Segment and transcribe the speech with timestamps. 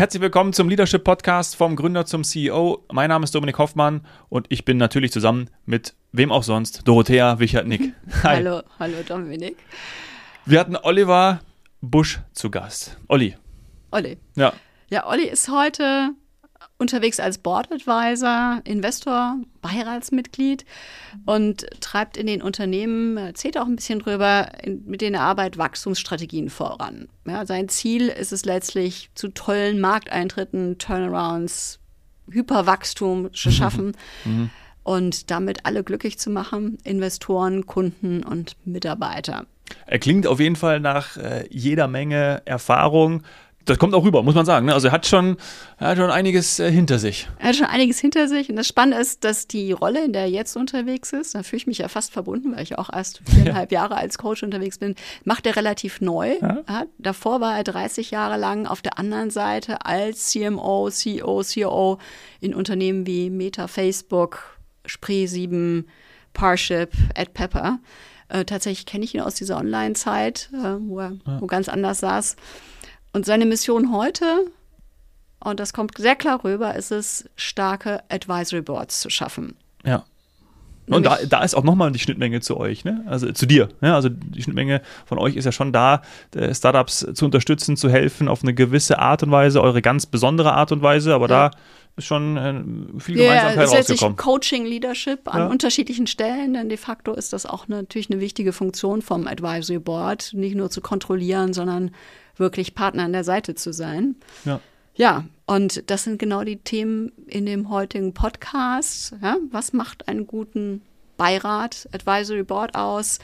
[0.00, 2.86] Herzlich willkommen zum Leadership Podcast vom Gründer zum CEO.
[2.90, 4.00] Mein Name ist Dominik Hoffmann
[4.30, 7.92] und ich bin natürlich zusammen mit wem auch sonst, Dorothea Wichert-Nick.
[8.22, 9.58] Hallo, hallo Dominik.
[10.46, 11.42] Wir hatten Oliver
[11.82, 12.96] Busch zu Gast.
[13.08, 13.36] Olli.
[13.90, 14.16] Olli.
[14.36, 14.54] Ja.
[14.88, 16.14] Ja, Olli ist heute
[16.78, 20.64] unterwegs als Board Advisor, Investor, Beiratsmitglied
[21.26, 25.58] und treibt in den Unternehmen, erzählt auch ein bisschen drüber, in, mit denen er arbeitet,
[25.58, 27.08] Wachstumsstrategien voran.
[27.26, 31.80] Ja, sein Ziel ist es letztlich, zu tollen Markteintritten, Turnarounds,
[32.30, 33.92] Hyperwachstum zu schaffen
[34.24, 34.50] mhm.
[34.82, 39.46] und damit alle glücklich zu machen, Investoren, Kunden und Mitarbeiter.
[39.86, 43.22] Er klingt auf jeden Fall nach äh, jeder Menge Erfahrung,
[43.66, 44.66] das kommt auch rüber, muss man sagen.
[44.66, 44.74] Ne?
[44.74, 45.36] Also er hat schon,
[45.78, 47.28] er hat schon einiges äh, hinter sich.
[47.38, 48.48] Er hat schon einiges hinter sich.
[48.48, 51.58] Und das Spannende ist, dass die Rolle, in der er jetzt unterwegs ist, da fühle
[51.58, 53.82] ich mich ja fast verbunden, weil ich auch erst viereinhalb ja.
[53.82, 56.36] Jahre als Coach unterwegs bin, macht er relativ neu.
[56.40, 56.58] Ja.
[56.68, 61.98] Ja, davor war er 30 Jahre lang auf der anderen Seite als CMO, CEO, COO
[62.40, 65.86] in Unternehmen wie Meta, Facebook, Spree 7,
[66.32, 67.78] Parship, AdPepper.
[68.28, 72.36] Äh, tatsächlich kenne ich ihn aus dieser Online-Zeit, äh, wo er wo ganz anders saß.
[73.12, 74.46] Und seine Mission heute,
[75.40, 79.56] und das kommt sehr klar rüber, ist es, starke Advisory Boards zu schaffen.
[79.84, 80.04] Ja.
[80.90, 83.04] Und da, da ist auch nochmal die Schnittmenge zu euch, ne?
[83.06, 83.68] also zu dir.
[83.80, 83.94] Ne?
[83.94, 86.02] Also die Schnittmenge von euch ist ja schon da,
[86.34, 90.52] äh, Startups zu unterstützen, zu helfen auf eine gewisse Art und Weise, eure ganz besondere
[90.52, 91.50] Art und Weise, aber ja.
[91.50, 91.56] da
[91.96, 94.16] ist schon äh, viel Gemeinsamkeit ja, rausgekommen.
[94.16, 95.46] Coaching, Leadership an ja.
[95.46, 100.32] unterschiedlichen Stellen, denn de facto ist das auch natürlich eine wichtige Funktion vom Advisory Board,
[100.34, 101.92] nicht nur zu kontrollieren, sondern
[102.40, 104.16] wirklich Partner an der Seite zu sein.
[104.44, 104.60] Ja.
[104.94, 109.14] Ja, und das sind genau die Themen in dem heutigen Podcast.
[109.22, 110.82] Ja, was macht einen guten
[111.16, 113.18] Beirat, Advisory Board aus?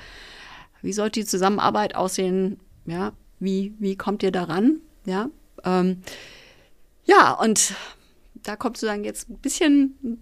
[0.81, 2.61] Wie sollte die Zusammenarbeit aussehen?
[2.87, 4.81] Ja, wie, wie kommt ihr daran?
[5.05, 5.29] Ja,
[5.65, 6.03] ähm,
[7.05, 7.75] ja, und
[8.35, 10.19] da kommt sozusagen jetzt ein bisschen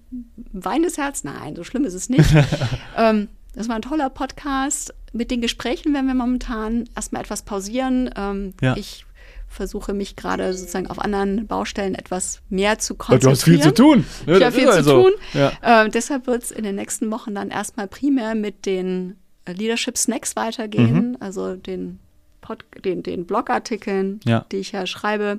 [0.53, 1.25] weines Herz.
[1.25, 2.29] Nein, so schlimm ist es nicht.
[2.97, 4.95] ähm, das war ein toller Podcast.
[5.12, 8.11] Mit den Gesprächen werden wir momentan erstmal etwas pausieren.
[8.17, 8.77] Ähm, ja.
[8.77, 9.06] Ich
[9.48, 13.20] versuche mich gerade sozusagen auf anderen Baustellen etwas mehr zu konzentrieren.
[13.23, 14.05] Du hast viel zu tun.
[14.27, 14.39] Ne?
[14.39, 15.02] Ich habe viel also.
[15.02, 15.12] zu tun.
[15.33, 15.84] Ja.
[15.84, 20.36] Äh, deshalb wird es in den nächsten Wochen dann erstmal primär mit den Leadership Snacks
[20.36, 21.17] weitergehen, mhm.
[21.20, 22.00] also den,
[22.40, 24.45] Pod den, den Blogartikeln, ja.
[24.50, 25.39] die ich ja schreibe,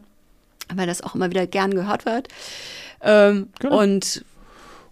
[0.73, 2.29] weil das auch immer wieder gern gehört wird.
[3.01, 3.81] Ähm, genau.
[3.81, 4.23] Und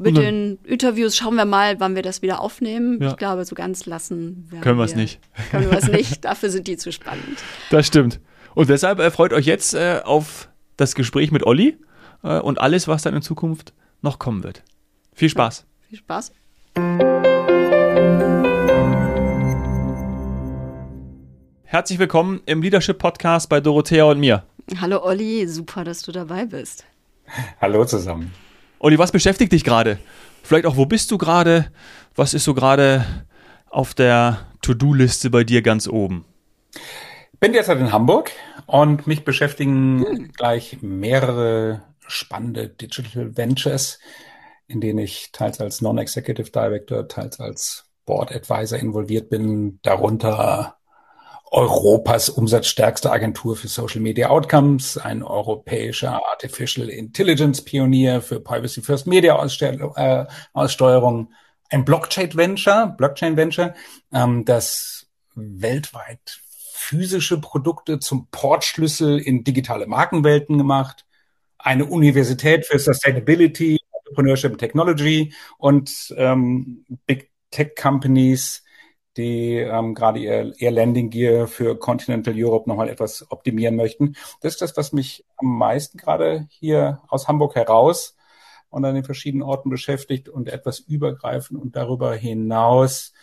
[0.04, 3.02] mit den Interviews schauen wir mal, wann wir das wieder aufnehmen.
[3.02, 3.12] Ja.
[3.12, 5.20] Ich glaube, so ganz lassen können wir es nicht.
[5.52, 6.26] Können wir es nicht.
[6.26, 7.44] Dafür sind die zu spannend.
[7.70, 8.20] Das stimmt.
[8.54, 11.78] Und deshalb äh, freut euch jetzt äh, auf das Gespräch mit Olli
[12.24, 14.64] äh, und alles, was dann in Zukunft noch kommen wird.
[15.14, 15.66] Viel Spaß.
[15.66, 16.32] Ja, viel Spaß.
[21.64, 24.44] Herzlich willkommen im Leadership Podcast bei Dorothea und mir.
[24.80, 26.86] Hallo Olli, super, dass du dabei bist.
[27.60, 28.32] Hallo zusammen.
[28.84, 29.98] Olli, was beschäftigt dich gerade?
[30.44, 31.72] Vielleicht auch, wo bist du gerade?
[32.16, 33.06] Was ist so gerade
[33.70, 36.26] auf der To-Do-Liste bei dir ganz oben?
[37.40, 38.32] Bin derzeit in Hamburg
[38.66, 44.00] und mich beschäftigen gleich mehrere spannende Digital Ventures,
[44.68, 50.76] in denen ich teils als Non-Executive Director, teils als Board Advisor involviert bin, darunter
[51.54, 59.06] Europas umsatzstärkste Agentur für Social Media Outcomes, ein europäischer Artificial Intelligence Pionier für Privacy First
[59.06, 61.32] Media äh, Aussteuerung,
[61.70, 63.76] ein Blockchain Venture, Blockchain Venture,
[64.12, 65.06] ähm, das
[65.36, 66.42] weltweit
[66.74, 71.06] physische Produkte zum Portschlüssel in digitale Markenwelten gemacht,
[71.60, 78.63] eine Universität für Sustainability, Entrepreneurship Technology und ähm, Big Tech Companies
[79.18, 84.16] die ähm, gerade ihr, ihr Landing Gear für Continental Europe nochmal etwas optimieren möchten.
[84.42, 88.16] Das ist das, was mich am meisten gerade hier aus Hamburg heraus
[88.70, 93.14] und an den verschiedenen Orten beschäftigt und etwas übergreifend und darüber hinaus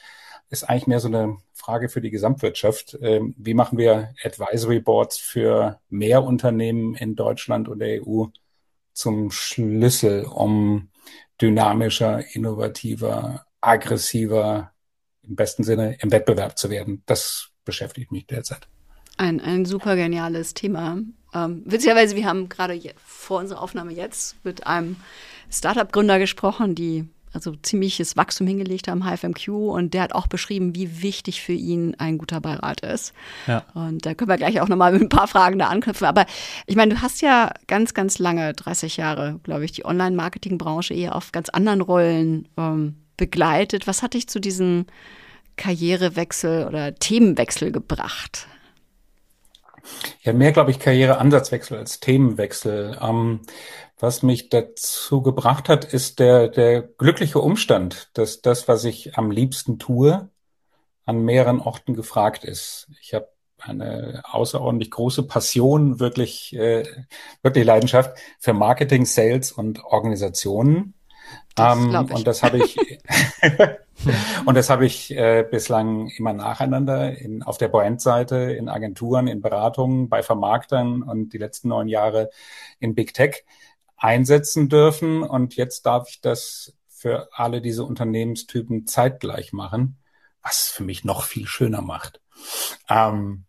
[0.50, 2.98] ist eigentlich mehr so eine Frage für die Gesamtwirtschaft.
[3.00, 8.26] Ähm, wie machen wir Advisory Boards für mehr Unternehmen in Deutschland und der EU
[8.92, 10.90] zum Schlüssel, um
[11.40, 14.69] dynamischer, innovativer, aggressiver
[15.30, 17.02] im besten Sinne im Wettbewerb zu werden.
[17.06, 18.68] Das beschäftigt mich derzeit.
[19.16, 20.98] Ein, ein super geniales Thema.
[21.32, 24.96] Ähm, witzigerweise, wir haben gerade vor unserer Aufnahme jetzt mit einem
[25.50, 31.02] Startup-Gründer gesprochen, die also ziemliches Wachstum hingelegt haben, HFMQ, und der hat auch beschrieben, wie
[31.02, 33.12] wichtig für ihn ein guter Beirat ist.
[33.46, 33.64] Ja.
[33.74, 36.08] Und da können wir gleich auch nochmal mit ein paar Fragen da anknüpfen.
[36.08, 36.26] Aber
[36.66, 41.14] ich meine, du hast ja ganz, ganz lange, 30 Jahre, glaube ich, die Online-Marketing-Branche eher
[41.14, 43.86] auf ganz anderen Rollen ähm, begleitet.
[43.86, 44.86] Was hat dich zu diesem
[45.60, 48.48] Karrierewechsel oder Themenwechsel gebracht?
[50.22, 52.98] Ja, mehr, glaube ich, Karriereansatzwechsel als Themenwechsel.
[53.00, 53.40] Ähm,
[53.98, 59.30] was mich dazu gebracht hat, ist der, der glückliche Umstand, dass das, was ich am
[59.30, 60.30] liebsten tue,
[61.04, 62.88] an mehreren Orten gefragt ist.
[63.02, 63.28] Ich habe
[63.58, 66.84] eine außerordentlich große Passion, wirklich, äh,
[67.42, 70.94] wirklich Leidenschaft für Marketing, Sales und Organisationen.
[71.54, 72.76] Das ähm, und das habe ich
[74.46, 79.40] und das habe ich äh, bislang immer nacheinander in, auf der Brandseite, in Agenturen, in
[79.40, 82.30] Beratungen, bei Vermarktern und die letzten neun Jahre
[82.78, 83.44] in Big Tech
[83.96, 85.22] einsetzen dürfen.
[85.22, 89.98] Und jetzt darf ich das für alle diese Unternehmenstypen zeitgleich machen,
[90.42, 92.20] was für mich noch viel schöner macht.
[92.88, 93.44] Ähm,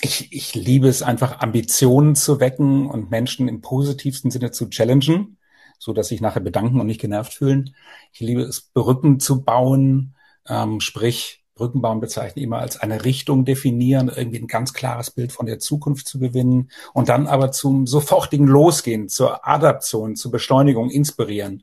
[0.00, 5.38] ich, ich liebe es einfach, Ambitionen zu wecken und Menschen im positivsten Sinne zu challengen,
[5.84, 7.74] so dass sich nachher bedanken und nicht genervt fühlen.
[8.12, 10.14] Ich liebe es, Brücken zu bauen,
[10.48, 15.30] ähm, sprich Brückenbauen bezeichne ich immer als eine Richtung definieren, irgendwie ein ganz klares Bild
[15.30, 20.90] von der Zukunft zu gewinnen und dann aber zum sofortigen Losgehen, zur Adaption, zur Beschleunigung
[20.90, 21.62] inspirieren.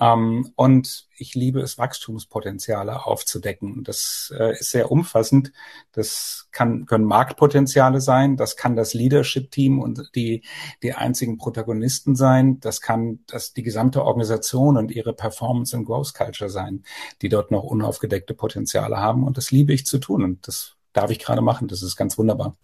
[0.00, 3.84] Ähm, und ich liebe es, Wachstumspotenziale aufzudecken.
[3.84, 5.52] Das äh, ist sehr umfassend.
[5.92, 8.36] Das kann, können Marktpotenziale sein.
[8.36, 10.42] Das kann das Leadership-Team und die,
[10.82, 12.60] die einzigen Protagonisten sein.
[12.60, 16.84] Das kann das, die gesamte Organisation und ihre Performance and Growth Culture sein,
[17.20, 19.24] die dort noch unaufgedeckte Potenziale haben.
[19.24, 20.24] Und das liebe ich zu tun.
[20.24, 21.68] Und das darf ich gerade machen.
[21.68, 22.56] Das ist ganz wunderbar.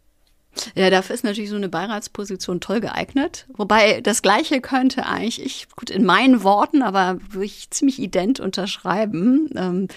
[0.74, 3.46] Ja, dafür ist natürlich so eine Beiratsposition toll geeignet.
[3.56, 8.40] Wobei das Gleiche könnte eigentlich ich, gut, in meinen Worten, aber würde ich ziemlich ident
[8.40, 9.88] unterschreiben, ähm,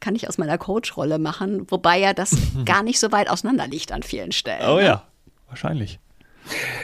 [0.00, 1.70] kann ich aus meiner Coach-Rolle machen.
[1.70, 4.68] Wobei ja das gar nicht so weit auseinander liegt an vielen Stellen.
[4.68, 4.84] Oh ne?
[4.84, 5.04] ja,
[5.48, 5.98] wahrscheinlich.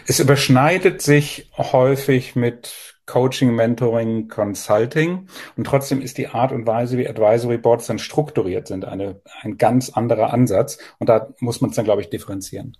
[0.06, 5.28] Es überschneidet sich häufig mit Coaching, Mentoring, Consulting.
[5.56, 9.58] Und trotzdem ist die Art und Weise, wie Advisory Boards dann strukturiert sind, eine, ein
[9.58, 10.78] ganz anderer Ansatz.
[10.98, 12.76] Und da muss man es dann, glaube ich, differenzieren.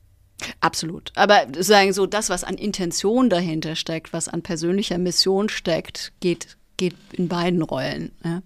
[0.61, 1.13] Absolut.
[1.15, 6.57] Aber sagen so, das, was an Intention dahinter steckt, was an persönlicher Mission steckt, geht,
[6.77, 8.13] geht in beiden Rollen.
[8.25, 8.43] Ja.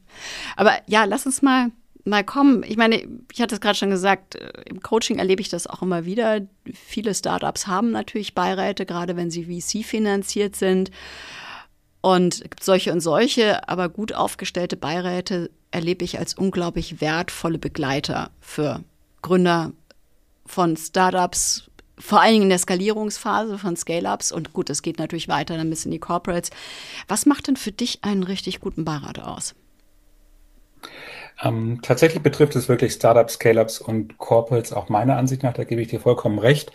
[0.56, 1.70] Aber ja, lass uns mal
[2.08, 2.64] mal kommen.
[2.66, 5.82] Ich meine, ich hatte es gerade schon gesagt, äh, im Coaching erlebe ich das auch
[5.82, 6.40] immer wieder.
[6.72, 10.90] Viele Startups haben natürlich Beiräte, gerade wenn sie VC finanziert sind.
[12.00, 18.82] Und solche und solche, aber gut aufgestellte Beiräte erlebe ich als unglaublich wertvolle Begleiter für
[19.20, 19.72] Gründer
[20.46, 21.67] von Startups,
[21.98, 25.70] vor allen Dingen in der Skalierungsphase von Scale-Ups und gut, es geht natürlich weiter dann
[25.70, 26.50] bis in die Corporates.
[27.06, 29.54] Was macht denn für dich einen richtig guten Beirat aus?
[31.40, 35.80] Ähm, tatsächlich betrifft es wirklich Startups, Scale-Ups und Corporates auch meiner Ansicht nach, da gebe
[35.80, 36.72] ich dir vollkommen recht.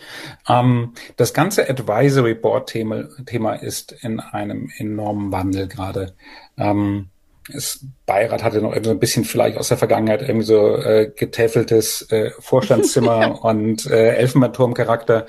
[0.48, 6.14] Ähm, das ganze Advisory Board Thema, Thema ist in einem enormen Wandel gerade.
[6.56, 7.10] Ähm,
[7.52, 11.12] das Beirat hatte noch irgendwie so ein bisschen vielleicht aus der Vergangenheit irgendwie so äh,
[11.14, 15.26] getäfeltes äh, Vorstandszimmer und äh, Elfenbeinturm-Charakter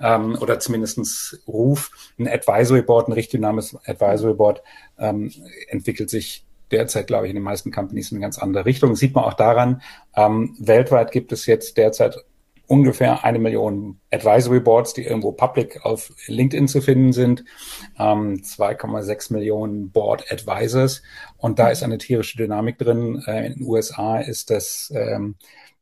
[0.00, 1.90] ähm, oder zumindestens Ruf.
[2.18, 4.62] Ein Advisory Board, ein richtig Name Advisory Board
[4.98, 5.32] ähm,
[5.68, 8.94] entwickelt sich derzeit, glaube ich, in den meisten Companies in eine ganz andere Richtung.
[8.94, 9.82] Sieht man auch daran,
[10.14, 12.24] ähm, weltweit gibt es jetzt derzeit
[12.66, 17.44] ungefähr eine Million Advisory Boards, die irgendwo public auf LinkedIn zu finden sind,
[17.98, 21.02] ähm, 2,6 Millionen Board Advisors
[21.36, 23.22] und da ist eine tierische Dynamik drin.
[23.26, 25.36] Äh, in den USA ist das ähm,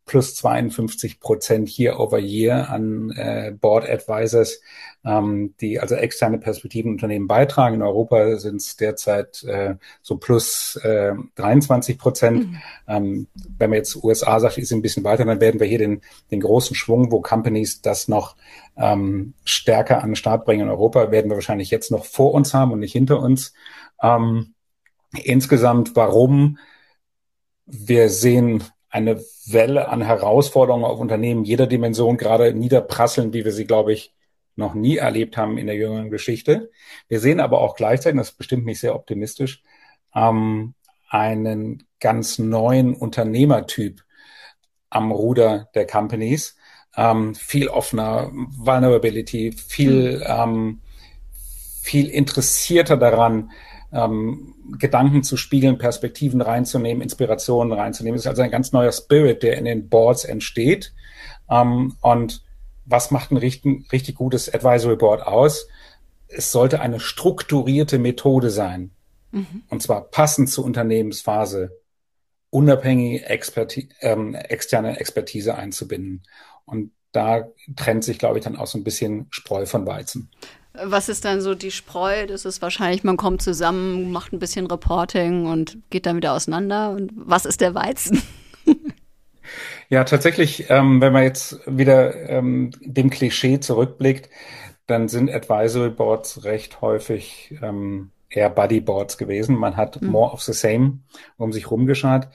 [0.07, 4.61] plus 52 Prozent year over year an äh, Board Advisors,
[5.05, 7.77] ähm, die also externe Perspektiven Unternehmen beitragen.
[7.77, 12.51] In Europa sind es derzeit äh, so plus äh, 23 Prozent.
[12.51, 12.63] Mhm.
[12.87, 13.27] Ähm,
[13.59, 16.41] wenn man jetzt USA sagt, sind ein bisschen weiter, dann werden wir hier den, den
[16.41, 18.37] großen Schwung, wo Companies das noch
[18.77, 22.53] ähm, stärker an den Start bringen in Europa, werden wir wahrscheinlich jetzt noch vor uns
[22.53, 23.55] haben und nicht hinter uns.
[24.03, 24.55] Ähm,
[25.23, 26.59] insgesamt, warum?
[27.67, 28.65] Wir sehen
[28.95, 34.15] eine Welle an Herausforderungen auf Unternehmen jeder Dimension gerade niederprasseln, wie wir sie, glaube ich,
[34.55, 36.71] noch nie erlebt haben in der jüngeren Geschichte.
[37.09, 39.65] Wir sehen aber auch gleichzeitig, das bestimmt mich sehr optimistisch,
[40.15, 40.75] ähm,
[41.09, 44.05] einen ganz neuen Unternehmertyp
[44.91, 46.57] am Ruder der Companies.
[46.97, 50.83] Ähm, viel offener, Vulnerability, viel, ähm,
[51.83, 53.51] viel interessierter daran,
[53.95, 58.17] ähm, Gedanken zu spiegeln, Perspektiven reinzunehmen, Inspirationen reinzunehmen.
[58.17, 60.93] Es ist also ein ganz neuer Spirit, der in den Boards entsteht.
[61.49, 62.43] Ähm, und
[62.85, 65.69] was macht ein richtig, richtig gutes Advisory Board aus?
[66.27, 68.91] Es sollte eine strukturierte Methode sein.
[69.31, 69.63] Mhm.
[69.69, 71.81] Und zwar passend zur Unternehmensphase,
[72.51, 76.25] unabhängige Experti ähm, externe Expertise einzubinden.
[76.65, 80.31] Und da trennt sich, glaube ich, dann auch so ein bisschen Spreu von Weizen.
[80.83, 82.27] Was ist dann so die Spreu?
[82.27, 86.91] Das ist wahrscheinlich, man kommt zusammen, macht ein bisschen Reporting und geht dann wieder auseinander.
[86.91, 88.23] Und was ist der Weizen?
[89.91, 94.31] Ja, tatsächlich, ähm, wenn man jetzt wieder ähm, dem Klischee zurückblickt,
[94.87, 99.57] dann sind Advisory Boards recht häufig ähm, eher Buddy Boards gewesen.
[99.57, 100.09] Man hat mhm.
[100.09, 101.01] more of the same
[101.37, 102.29] um sich rumgeschaut.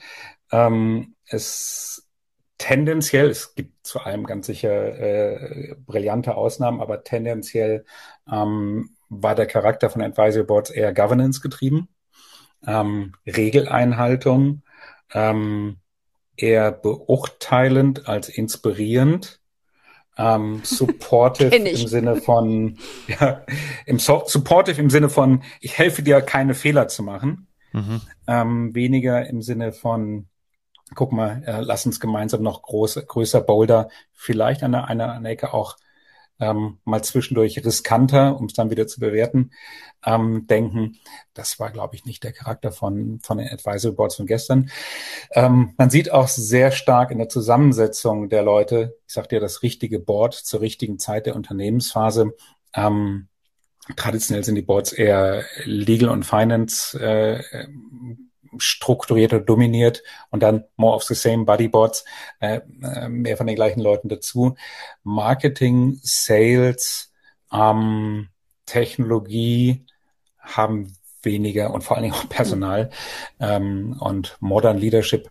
[0.52, 2.09] Ähm, es
[2.60, 7.84] tendenziell, es gibt zu allem ganz sicher äh, brillante Ausnahmen, aber tendenziell
[8.30, 11.88] ähm, war der Charakter von Advisory Boards eher Governance getrieben,
[12.66, 14.62] ähm, Regeleinhaltung,
[15.12, 15.78] ähm,
[16.36, 19.40] eher beurteilend als inspirierend,
[20.18, 23.42] ähm, supportive im Sinne von, ja,
[23.86, 28.02] im so supportive im Sinne von, ich helfe dir, keine Fehler zu machen, mhm.
[28.26, 30.29] ähm, weniger im Sinne von,
[30.94, 35.24] guck mal, äh, lass uns gemeinsam noch groß, größer Boulder, vielleicht an der, an der
[35.24, 35.76] Ecke auch
[36.40, 39.50] ähm, mal zwischendurch riskanter, um es dann wieder zu bewerten,
[40.04, 40.96] ähm, denken.
[41.34, 44.70] Das war, glaube ich, nicht der Charakter von, von den Advisory Boards von gestern.
[45.32, 49.62] Ähm, man sieht auch sehr stark in der Zusammensetzung der Leute, ich sagte ja, das
[49.62, 52.34] richtige Board zur richtigen Zeit der Unternehmensphase.
[52.74, 53.28] Ähm,
[53.96, 57.66] traditionell sind die Boards eher Legal und Finance äh,
[58.58, 62.04] strukturiert oder dominiert und dann more of the same Bodyboards,
[62.40, 64.56] äh, äh, mehr von den gleichen Leuten dazu.
[65.02, 67.12] Marketing, Sales,
[67.52, 68.28] ähm,
[68.66, 69.84] Technologie
[70.38, 72.90] haben weniger und vor allen Dingen auch Personal
[73.40, 75.30] ähm, und Modern Leadership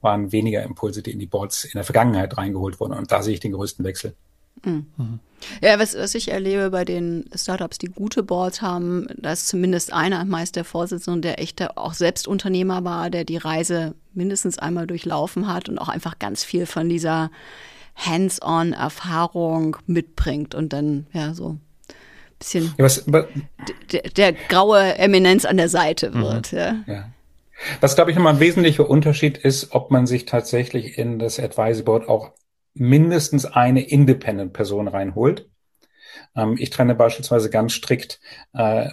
[0.00, 2.94] waren weniger Impulse, die in die Boards in der Vergangenheit reingeholt wurden.
[2.94, 4.14] Und da sehe ich den größten Wechsel.
[4.64, 5.20] Mhm.
[5.62, 9.92] Ja, was, was ich erlebe bei den Startups, die gute Boards haben, da ist zumindest
[9.92, 14.86] einer, meist der Vorsitzende, der echter auch selbst Unternehmer war, der die Reise mindestens einmal
[14.86, 17.30] durchlaufen hat und auch einfach ganz viel von dieser
[17.96, 21.60] Hands-on-Erfahrung mitbringt und dann ja so ein
[22.38, 23.04] bisschen ja, was,
[23.92, 26.22] der, der, graue Eminenz an der Seite mhm.
[26.22, 26.52] wird.
[26.52, 26.58] Mhm.
[26.58, 26.74] Ja.
[26.86, 27.12] ja.
[27.80, 31.82] Was, glaube ich, nochmal ein wesentlicher Unterschied ist, ob man sich tatsächlich in das Advisory
[31.82, 32.32] Board auch
[32.74, 35.48] mindestens eine Independent-Person reinholt.
[36.36, 38.20] Ähm, ich trenne beispielsweise ganz strikt
[38.52, 38.90] äh,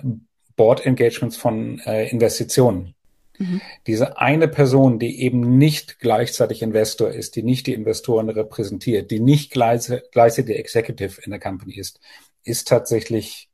[0.55, 2.95] Board-Engagements von äh, Investitionen.
[3.37, 3.61] Mhm.
[3.85, 9.19] Diese eine Person, die eben nicht gleichzeitig Investor ist, die nicht die Investoren repräsentiert, die
[9.19, 11.99] nicht gleichzeitig Executive in der Company ist,
[12.43, 13.49] ist tatsächlich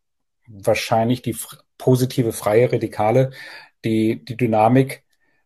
[0.48, 1.36] wahrscheinlich die
[1.78, 3.32] positive freie Radikale,
[3.84, 5.04] die die Dynamik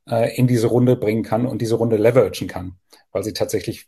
[0.07, 2.75] äh, in diese Runde bringen kann und diese Runde leveragen kann,
[3.11, 3.87] weil sie tatsächlich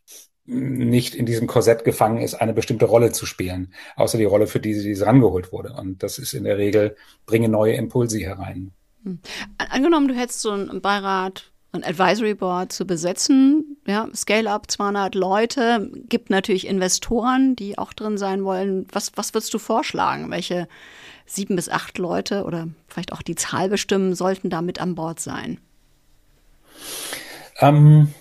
[0.49, 4.59] nicht in diesem Korsett gefangen ist, eine bestimmte Rolle zu spielen, außer die Rolle, für
[4.59, 5.73] die sie rangeholt wurde.
[5.73, 8.71] Und das ist in der Regel, bringe neue Impulse herein.
[9.03, 9.19] Hm.
[9.57, 15.91] Angenommen, du hättest so einen Beirat, ein Advisory Board zu besetzen, ja, Scale-up 200 Leute,
[16.09, 18.87] gibt natürlich Investoren, die auch drin sein wollen.
[18.91, 20.31] Was, was würdest du vorschlagen?
[20.31, 20.67] Welche
[21.27, 25.19] sieben bis acht Leute oder vielleicht auch die Zahl bestimmen sollten da mit an Bord
[25.19, 25.59] sein?
[27.59, 28.11] Ähm,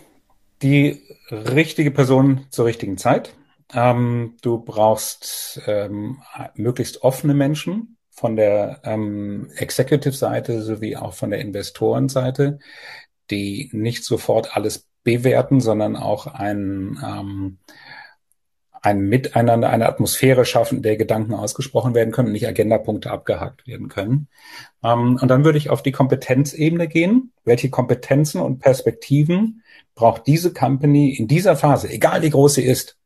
[0.60, 3.34] die richtige Person zur richtigen Zeit.
[3.72, 6.22] Ähm, du brauchst ähm,
[6.54, 12.58] möglichst offene Menschen von der ähm, Executive-Seite sowie auch von der Investorenseite,
[13.30, 17.58] die nicht sofort alles bewerten, sondern auch ein, ähm,
[18.82, 24.28] ein Miteinander, eine Atmosphäre schaffen, der Gedanken ausgesprochen werden können, nicht Agendapunkte abgehakt werden können.
[24.82, 27.32] Ähm, und dann würde ich auf die Kompetenzebene gehen.
[27.44, 29.62] Welche Kompetenzen und Perspektiven
[29.94, 32.96] braucht diese Company in dieser Phase, egal wie groß sie ist,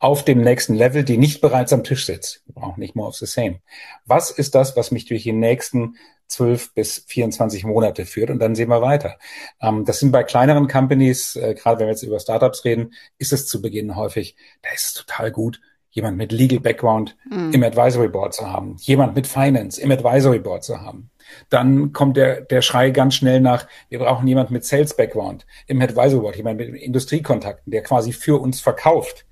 [0.00, 2.42] auf dem nächsten Level, die nicht bereits am Tisch sitzt.
[2.46, 3.60] Wir brauchen nicht more of the same.
[4.04, 5.96] Was ist das, was mich durch die nächsten
[6.28, 8.30] 12 bis 24 Monate führt?
[8.30, 9.18] Und dann sehen wir weiter.
[9.60, 13.32] Ähm, das sind bei kleineren Companies, äh, gerade wenn wir jetzt über Startups reden, ist
[13.32, 17.52] es zu Beginn häufig, da ist es total gut, jemand mit Legal Background mhm.
[17.52, 21.10] im Advisory Board zu haben, jemand mit Finance im Advisory Board zu haben.
[21.50, 25.80] Dann kommt der, der Schrei ganz schnell nach, wir brauchen jemand mit Sales Background im
[25.80, 29.26] Advisory Board, jemand mit Industriekontakten, der quasi für uns verkauft,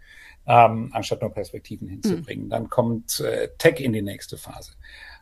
[0.46, 2.46] ähm, anstatt nur Perspektiven hinzubringen.
[2.46, 2.50] Mhm.
[2.50, 4.72] Dann kommt äh, Tech in die nächste Phase.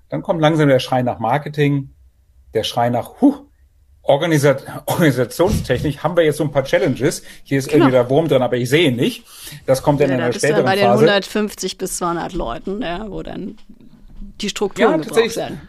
[0.08, 1.94] Dann kommt langsam der Schrei nach Marketing,
[2.52, 3.46] der Schrei nach, huh,
[4.04, 7.22] Organisat Organisationstechnisch haben wir jetzt so ein paar Challenges.
[7.42, 7.86] Hier ist genau.
[7.86, 9.24] irgendwie der Wurm drin, aber ich sehe ihn nicht.
[9.66, 10.64] Das kommt dann ja, in einer späteren Phase.
[10.64, 13.56] bei den 150 bis 200 Leuten, ja, wo dann
[14.40, 15.68] die Strukturen ja, gebraucht werden.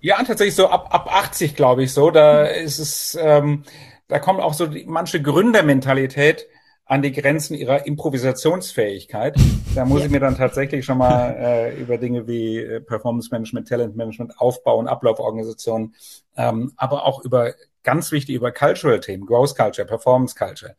[0.00, 2.10] Ja, tatsächlich so ab, ab 80, glaube ich, so.
[2.10, 2.64] Da mhm.
[2.64, 3.64] ist es, ähm,
[4.08, 6.46] da kommt auch so die, manche Gründermentalität
[6.86, 9.36] an die Grenzen ihrer Improvisationsfähigkeit.
[9.74, 10.06] Da muss ja.
[10.06, 14.38] ich mir dann tatsächlich schon mal äh, über Dinge wie äh, Performance Management, Talent Management,
[14.38, 15.94] Aufbau und Ablauforganisation,
[16.36, 20.76] ähm, aber auch über ganz wichtig über Cultural Themen, Growth Culture, Performance Culture,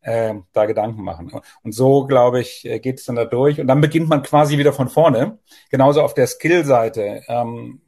[0.00, 1.32] äh, da Gedanken machen.
[1.62, 3.60] Und so, glaube ich, äh, geht es dann da durch.
[3.60, 5.38] Und dann beginnt man quasi wieder von vorne.
[5.70, 7.22] Genauso auf der Skill-Seite.
[7.28, 7.80] Ähm,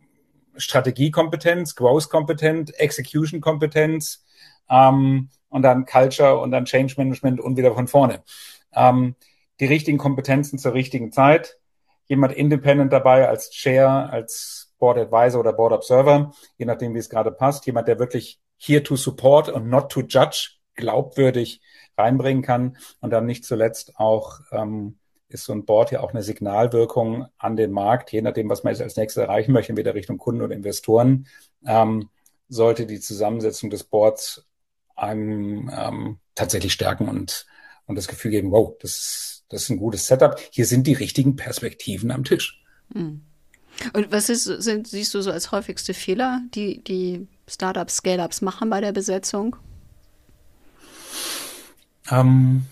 [0.57, 4.25] Strategiekompetenz, Growth-Kompetenz, Execution-Kompetenz,
[4.71, 8.25] ähm, und dann Culture und dann Change Management und wieder von vorne.
[8.75, 9.15] Ähm,
[9.61, 11.61] die richtigen Kompetenzen zur richtigen Zeit.
[12.07, 17.09] Jemand independent dabei als Chair, als Board Advisor oder Board Observer, je nachdem, wie es
[17.09, 17.67] gerade passt.
[17.67, 21.61] Jemand, der wirklich here to support und not to judge glaubwürdig
[21.97, 26.25] reinbringen kann und dann nicht zuletzt auch ähm, ist so ein Board ja auch eine
[26.25, 30.19] Signalwirkung an den Markt, je nachdem, was man jetzt als nächstes erreichen möchte, entweder Richtung
[30.19, 31.29] Kunden oder Investoren,
[31.65, 32.09] ähm,
[32.49, 34.45] sollte die Zusammensetzung des Boards
[34.97, 37.47] einem ähm, tatsächlich stärken und,
[37.87, 40.39] und das Gefühl geben, wow, das, das ist ein gutes Setup.
[40.51, 42.63] Hier sind die richtigen Perspektiven am Tisch.
[42.93, 43.23] Hm.
[43.93, 48.71] Und was ist, sind, siehst du so als häufigste Fehler, die die Startups, Scale-Ups machen
[48.71, 49.57] bei der Besetzung?
[52.11, 52.67] Ähm,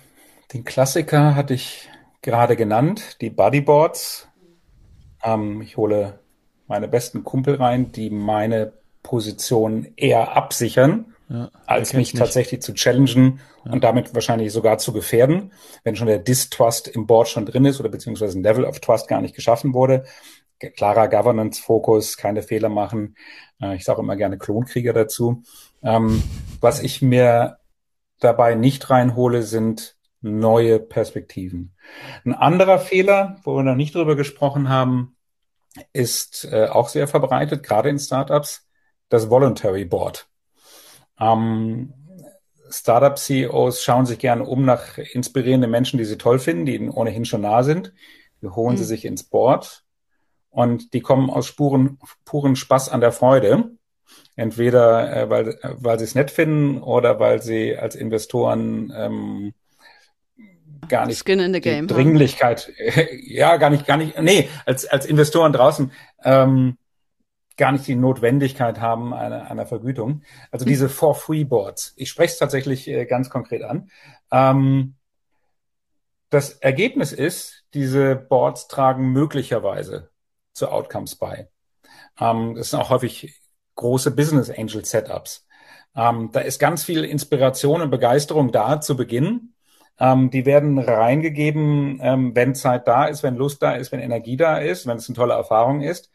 [0.53, 1.89] den Klassiker hatte ich
[2.21, 4.29] gerade genannt, die Bodyboards.
[5.23, 6.21] Ähm, ich hole
[6.67, 13.41] meine besten Kumpel rein, die meine Position eher absichern, ja, als mich tatsächlich zu challengen
[13.65, 13.73] ja.
[13.73, 17.81] und damit wahrscheinlich sogar zu gefährden, wenn schon der Distrust im Board schon drin ist
[17.81, 20.05] oder beziehungsweise ein Level of Trust gar nicht geschaffen wurde.
[20.77, 23.17] Klarer Governance-Fokus, keine Fehler machen.
[23.61, 25.43] Äh, ich sage immer gerne Klonkrieger dazu.
[25.83, 26.23] Ähm,
[26.61, 27.57] was ich mir
[28.21, 31.75] dabei nicht reinhole, sind neue Perspektiven.
[32.27, 35.17] Ein anderer Fehler, wo wir noch nicht drüber gesprochen haben,
[35.95, 38.69] ist äh, auch sehr verbreitet, gerade in Startups,
[39.09, 40.29] das Voluntary Board.
[41.21, 41.93] Ähm,
[42.71, 47.25] Startup-CEOs schauen sich gerne um nach inspirierenden Menschen, die sie toll finden, die ihnen ohnehin
[47.25, 47.93] schon nah sind.
[48.41, 48.79] Die holen mhm.
[48.79, 49.85] sie sich ins Board
[50.51, 53.71] und die kommen aus Spuren, puren Spaß an der Freude.
[54.37, 59.55] Entweder äh, weil, weil sie es nett finden oder weil sie als Investoren ähm,
[60.89, 62.73] gar nicht Skin in the game, Dringlichkeit,
[63.23, 65.93] ja, gar nicht, gar nicht, nee, als, als Investoren draußen
[66.25, 66.77] ähm,
[67.57, 70.23] gar nicht die Notwendigkeit haben einer, einer Vergütung.
[70.51, 71.95] Also diese For-Free-Boards.
[71.97, 73.91] Ich spreche es tatsächlich äh, ganz konkret an.
[74.31, 74.95] Ähm,
[76.31, 80.11] das Ergebnis ist, diese Boards tragen möglicherweise
[80.55, 81.49] zu Outcomes bei.
[82.19, 83.41] Ähm, das sind auch häufig
[83.75, 85.47] große Business Angel Setups.
[85.95, 89.53] Ähm, da ist ganz viel Inspiration und Begeisterung da zu Beginn.
[89.99, 94.37] Ähm, die werden reingegeben, ähm, wenn Zeit da ist, wenn Lust da ist, wenn Energie
[94.37, 96.11] da ist, wenn es eine tolle Erfahrung ist.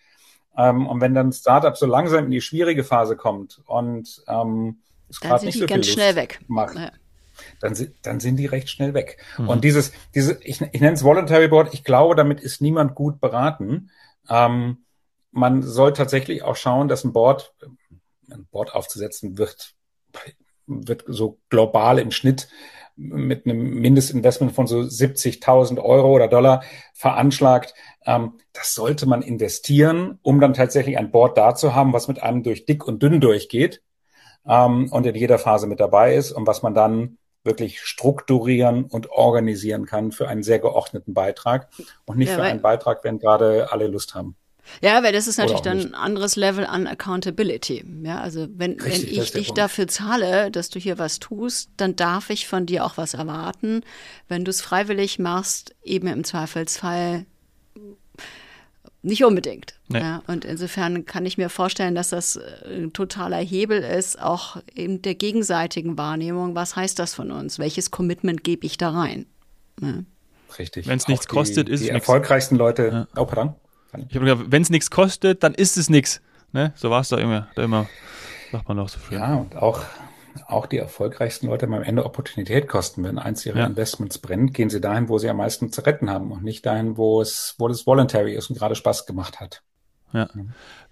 [0.57, 5.19] Ähm, und wenn dann Startup so langsam in die schwierige Phase kommt und ähm, es
[5.19, 6.39] gerade nicht so viel Lust schnell weg.
[6.47, 6.91] macht, ja.
[7.61, 9.23] dann, dann sind die recht schnell weg.
[9.37, 9.49] Mhm.
[9.49, 13.21] Und dieses, diese, ich, ich nenne es Voluntary Board, ich glaube, damit ist niemand gut
[13.21, 13.91] beraten.
[14.29, 14.83] Ähm,
[15.31, 17.53] man soll tatsächlich auch schauen, dass ein Board,
[18.31, 19.75] ein Board aufzusetzen wird,
[20.65, 22.49] wird so global im Schnitt
[22.97, 27.73] mit einem Mindestinvestment von so 70.000 Euro oder Dollar veranschlagt.
[28.05, 32.21] Ähm, das sollte man investieren, um dann tatsächlich ein Board da zu haben, was mit
[32.21, 33.83] einem durch dick und dünn durchgeht
[34.47, 39.09] ähm, und in jeder Phase mit dabei ist und was man dann wirklich strukturieren und
[39.11, 41.69] organisieren kann für einen sehr geordneten Beitrag
[42.05, 44.35] und nicht ja, für einen Beitrag, wenn gerade alle Lust haben.
[44.81, 47.85] Ja, weil das ist natürlich dann ein anderes Level an Accountability.
[48.03, 49.57] Ja, also wenn, Richtig, wenn ich dich Punkt.
[49.57, 53.81] dafür zahle, dass du hier was tust, dann darf ich von dir auch was erwarten.
[54.27, 57.25] Wenn du es freiwillig machst, eben im Zweifelsfall
[59.03, 59.75] nicht unbedingt.
[59.87, 59.99] Nee.
[59.99, 64.57] Ja, und insofern kann ich mir vorstellen, dass das äh, ein totaler Hebel ist, auch
[64.73, 66.55] in der gegenseitigen Wahrnehmung.
[66.55, 67.57] Was heißt das von uns?
[67.57, 69.25] Welches Commitment gebe ich da rein?
[69.81, 70.03] Ja.
[70.59, 70.87] Richtig.
[70.87, 73.21] Wenn es nichts kostet, ist es Die erfolgreichsten Leute, ja.
[73.21, 73.55] oh, pardon.
[74.09, 76.21] Ich habe gesagt, wenn es nichts kostet, dann ist es nichts.
[76.51, 76.73] Ne?
[76.75, 77.87] So war es da immer, da immer,
[78.51, 79.15] sagt man auch so früh.
[79.15, 79.81] Ja, und auch,
[80.47, 83.03] auch die erfolgreichsten Leute haben am Ende Opportunität kosten.
[83.03, 83.65] Wenn eins ihrer ja.
[83.65, 86.97] Investments brennt, gehen sie dahin, wo sie am meisten zu retten haben und nicht dahin,
[86.97, 89.63] wo es, wo es voluntary ist und gerade Spaß gemacht hat.
[90.13, 90.29] Ja.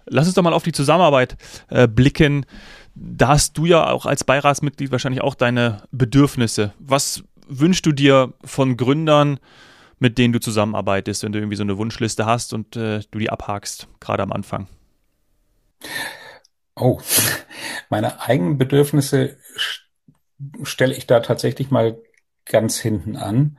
[0.07, 1.37] Lass uns doch mal auf die Zusammenarbeit
[1.69, 2.45] äh, blicken.
[2.93, 6.73] Da hast du ja auch als Beiratsmitglied wahrscheinlich auch deine Bedürfnisse.
[6.79, 9.39] Was wünschst du dir von Gründern?
[9.99, 13.29] Mit denen du zusammenarbeitest, wenn du irgendwie so eine Wunschliste hast und äh, du die
[13.29, 14.67] abhakst, gerade am Anfang?
[16.75, 16.99] Oh,
[17.89, 19.37] meine eigenen Bedürfnisse
[20.63, 21.97] stelle ich da tatsächlich mal
[22.45, 23.57] ganz hinten an.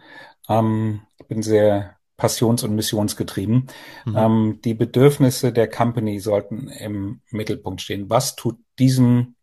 [0.48, 3.66] Ähm, ich bin sehr passions- und missionsgetrieben.
[4.04, 4.16] Mhm.
[4.16, 8.08] Ähm, die Bedürfnisse der Company sollten im Mittelpunkt stehen.
[8.08, 9.34] Was tut diesem,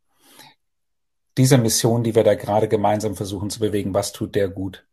[1.38, 4.86] dieser Mission, die wir da gerade gemeinsam versuchen zu bewegen, was tut der gut?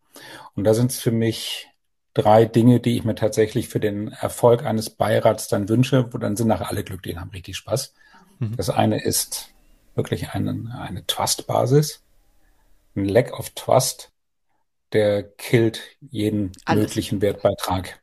[0.55, 1.70] Und da sind es für mich
[2.15, 6.37] drei Dinge, die ich mir tatsächlich für den Erfolg eines Beirats dann wünsche, wo dann
[6.37, 7.95] sind nachher alle glücklich und haben richtig Spaß.
[8.39, 8.57] Mhm.
[8.57, 9.51] Das eine ist
[9.95, 12.03] wirklich eine, eine Trust-Basis.
[12.97, 14.11] Ein Lack of Trust,
[14.93, 16.89] der killt jeden Alles.
[16.89, 18.01] möglichen Wertbeitrag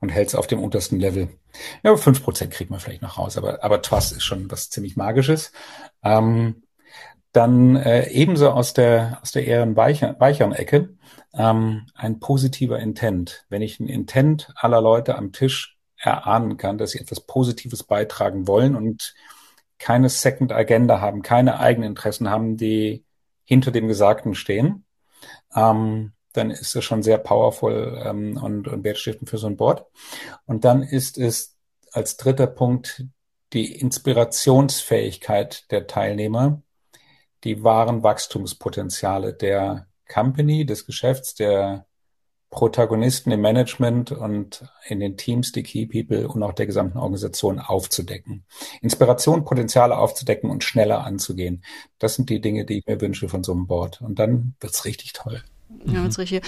[0.00, 1.28] und hält es auf dem untersten Level.
[1.82, 4.96] Ja, fünf Prozent kriegt man vielleicht noch raus, aber, aber Trust ist schon was ziemlich
[4.96, 5.52] Magisches.
[6.02, 6.62] Ähm,
[7.32, 10.96] Dann äh, ebenso aus der, aus der eher weicheren Ecke
[11.32, 13.44] ähm, ein positiver Intent.
[13.48, 18.48] Wenn ich ein Intent aller Leute am Tisch erahnen kann, dass sie etwas Positives beitragen
[18.48, 19.14] wollen und
[19.78, 23.04] keine Second Agenda haben, keine eigenen Interessen haben, die
[23.44, 24.84] hinter dem Gesagten stehen,
[25.54, 29.86] ähm, dann ist es schon sehr powerful ähm, und, und wertstiftend für so ein Board.
[30.46, 31.56] Und dann ist es
[31.92, 33.04] als dritter Punkt
[33.52, 36.62] die Inspirationsfähigkeit der Teilnehmer,
[37.44, 41.86] die wahren Wachstumspotenziale der Company, des Geschäfts, der
[42.50, 47.60] Protagonisten im Management und in den Teams, die Key People und auch der gesamten Organisation
[47.60, 48.44] aufzudecken.
[48.82, 51.62] Inspiration, Potenziale aufzudecken und schneller anzugehen.
[52.00, 54.02] Das sind die Dinge, die ich mir wünsche von so einem Board.
[54.02, 55.42] Und dann wird's richtig toll.
[55.86, 56.42] Ja, wird's richtig.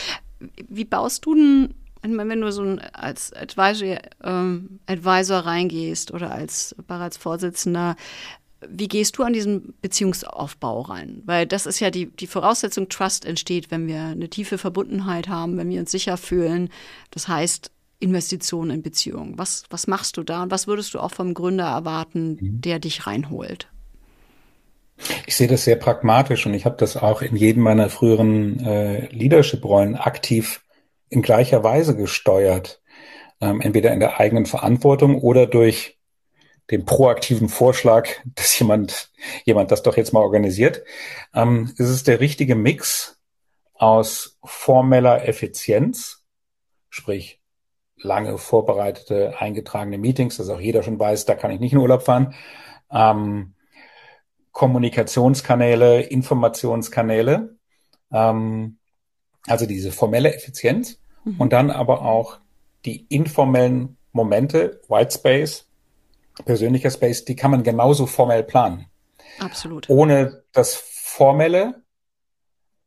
[0.68, 1.74] Wie baust du denn
[2.05, 7.94] wenn du so als Advisor, ähm, Advisor reingehst oder als Beiratsvorsitzender,
[8.68, 11.22] wie gehst du an diesen Beziehungsaufbau rein?
[11.25, 15.57] Weil das ist ja die, die Voraussetzung, Trust entsteht, wenn wir eine tiefe Verbundenheit haben,
[15.57, 16.68] wenn wir uns sicher fühlen.
[17.11, 19.38] Das heißt, Investitionen in Beziehungen.
[19.38, 22.61] Was, was machst du da und was würdest du auch vom Gründer erwarten, mhm.
[22.61, 23.68] der dich reinholt?
[25.27, 29.07] Ich sehe das sehr pragmatisch und ich habe das auch in jedem meiner früheren äh,
[29.09, 30.64] Leadership-Rollen aktiv
[31.09, 32.81] in gleicher Weise gesteuert.
[33.40, 35.98] Ähm, entweder in der eigenen Verantwortung oder durch
[36.72, 39.12] den proaktiven Vorschlag, dass jemand,
[39.44, 40.82] jemand das doch jetzt mal organisiert.
[41.35, 43.20] Ähm, es ist der richtige Mix
[43.74, 46.24] aus formeller Effizienz,
[46.88, 47.40] sprich
[47.96, 52.02] lange vorbereitete, eingetragene Meetings, dass auch jeder schon weiß, da kann ich nicht in Urlaub
[52.02, 52.35] fahren.
[52.90, 53.54] Ähm,
[54.50, 57.56] Kommunikationskanäle, Informationskanäle,
[58.12, 58.78] ähm,
[59.46, 61.37] also diese formelle Effizienz mhm.
[61.38, 62.38] und dann aber auch
[62.85, 65.71] die informellen Momente, White Space,
[66.44, 68.87] persönlicher Space, die kann man genauso formell planen.
[69.38, 69.88] Absolut.
[69.88, 71.83] Ohne das Formelle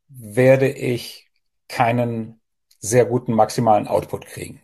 [0.08, 1.28] werde ich
[1.68, 2.40] keinen
[2.80, 4.62] sehr guten maximalen Output kriegen.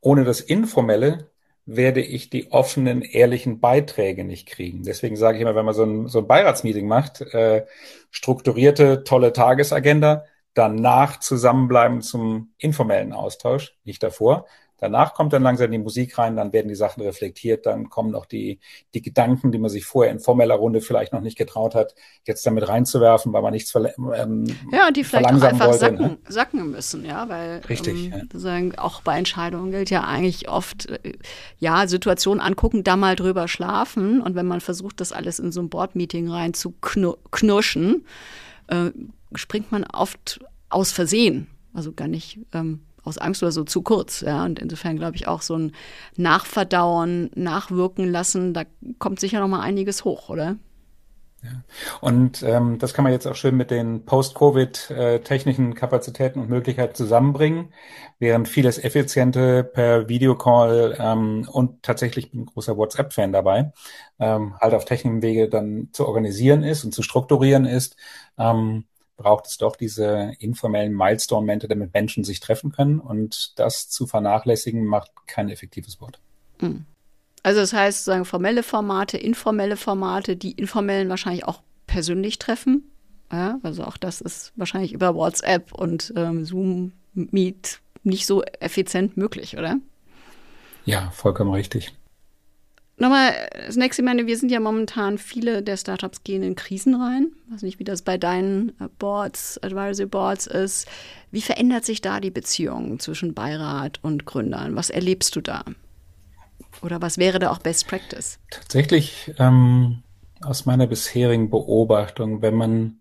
[0.00, 1.30] Ohne das Informelle
[1.66, 4.82] werde ich die offenen, ehrlichen Beiträge nicht kriegen.
[4.82, 7.66] Deswegen sage ich immer, wenn man so ein, so ein Beiratsmeeting macht, äh,
[8.10, 14.46] strukturierte, tolle Tagesagenda, danach zusammenbleiben zum informellen Austausch, nicht davor.
[14.80, 18.26] Danach kommt dann langsam die Musik rein, dann werden die Sachen reflektiert, dann kommen noch
[18.26, 18.58] die,
[18.94, 21.94] die Gedanken, die man sich vorher in formeller Runde vielleicht noch nicht getraut hat,
[22.26, 26.18] jetzt damit reinzuwerfen, weil man nichts ähm, Ja, die vielleicht auch einfach wollte, sacken, ne?
[26.28, 28.78] sacken müssen, ja, weil Richtig, ähm, ja.
[28.78, 31.12] Auch bei Entscheidungen gilt ja eigentlich oft, äh,
[31.58, 35.60] ja, Situationen angucken, da mal drüber schlafen und wenn man versucht, das alles in so
[35.60, 36.74] ein Board-Meeting rein zu
[37.30, 38.06] knirschen,
[38.68, 38.90] äh,
[39.34, 40.40] springt man oft
[40.70, 44.20] aus Versehen, also gar nicht ähm, aus Angst oder so zu kurz.
[44.20, 44.44] Ja?
[44.44, 45.72] Und insofern glaube ich auch so ein
[46.16, 48.64] Nachverdauen, Nachwirken lassen, da
[48.98, 50.56] kommt sicher noch mal einiges hoch, oder?
[51.42, 51.62] Ja.
[52.02, 57.72] Und ähm, das kann man jetzt auch schön mit den Post-Covid-technischen Kapazitäten und Möglichkeiten zusammenbringen,
[58.18, 63.72] während vieles Effiziente per Videocall ähm, und tatsächlich bin ein großer WhatsApp-Fan dabei,
[64.18, 67.96] ähm, halt auf technischem Wege dann zu organisieren ist und zu strukturieren ist,
[68.38, 68.84] ähm,
[69.20, 72.98] braucht es doch diese informellen Milestone-Momente, damit Menschen sich treffen können.
[72.98, 76.18] Und das zu vernachlässigen, macht kein effektives Wort.
[76.60, 76.86] Hm.
[77.42, 82.90] Also das heißt, sagen formelle Formate, informelle Formate, die informellen wahrscheinlich auch persönlich treffen.
[83.30, 89.16] Ja, also auch das ist wahrscheinlich über WhatsApp und ähm, Zoom Meet nicht so effizient
[89.16, 89.76] möglich, oder?
[90.86, 91.92] Ja, vollkommen richtig.
[93.00, 96.94] Nochmal, das nächste, ich meine, wir sind ja momentan, viele der Startups gehen in Krisen
[96.94, 97.32] rein.
[97.46, 100.86] Ich weiß nicht, wie das bei deinen äh, Boards, Advisory Boards ist.
[101.30, 104.76] Wie verändert sich da die Beziehung zwischen Beirat und Gründern?
[104.76, 105.64] Was erlebst du da?
[106.82, 108.38] Oder was wäre da auch Best Practice?
[108.50, 110.02] Tatsächlich ähm,
[110.42, 113.00] aus meiner bisherigen Beobachtung, wenn man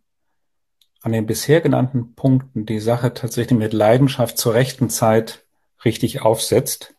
[1.02, 5.44] an den bisher genannten Punkten die Sache tatsächlich mit Leidenschaft zur rechten Zeit
[5.84, 6.94] richtig aufsetzt,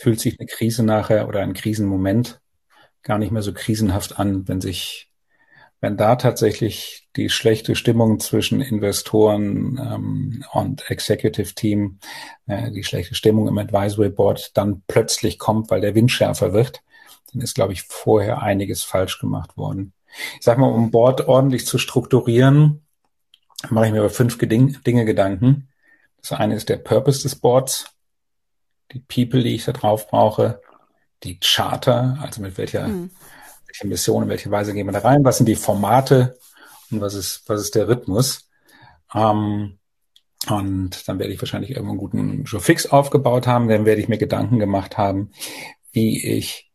[0.00, 2.40] fühlt sich eine Krise nachher oder ein Krisenmoment
[3.02, 5.10] gar nicht mehr so krisenhaft an, wenn sich,
[5.80, 11.98] wenn da tatsächlich die schlechte Stimmung zwischen Investoren ähm, und Executive Team,
[12.46, 16.82] äh, die schlechte Stimmung im Advisory Board dann plötzlich kommt, weil der Wind schärfer wird,
[17.32, 19.92] dann ist, glaube ich, vorher einiges falsch gemacht worden.
[20.38, 22.86] Ich sag mal, um Board ordentlich zu strukturieren,
[23.68, 25.68] mache ich mir über fünf Dinge Gedanken.
[26.22, 27.94] Das eine ist der Purpose des Boards
[28.92, 30.60] die People, die ich da drauf brauche,
[31.22, 33.10] die Charter, also mit welcher, mhm.
[33.66, 36.38] welcher Mission, in welcher Weise gehen wir da rein, was sind die Formate
[36.90, 38.48] und was ist, was ist der Rhythmus.
[39.14, 39.78] Ähm,
[40.48, 44.08] und dann werde ich wahrscheinlich irgendwo einen guten Joe Fix aufgebaut haben, dann werde ich
[44.08, 45.32] mir Gedanken gemacht haben,
[45.92, 46.70] wie ich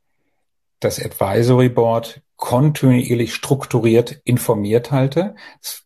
[0.80, 5.36] das Advisory Board kontinuierlich strukturiert informiert halte.
[5.62, 5.84] Das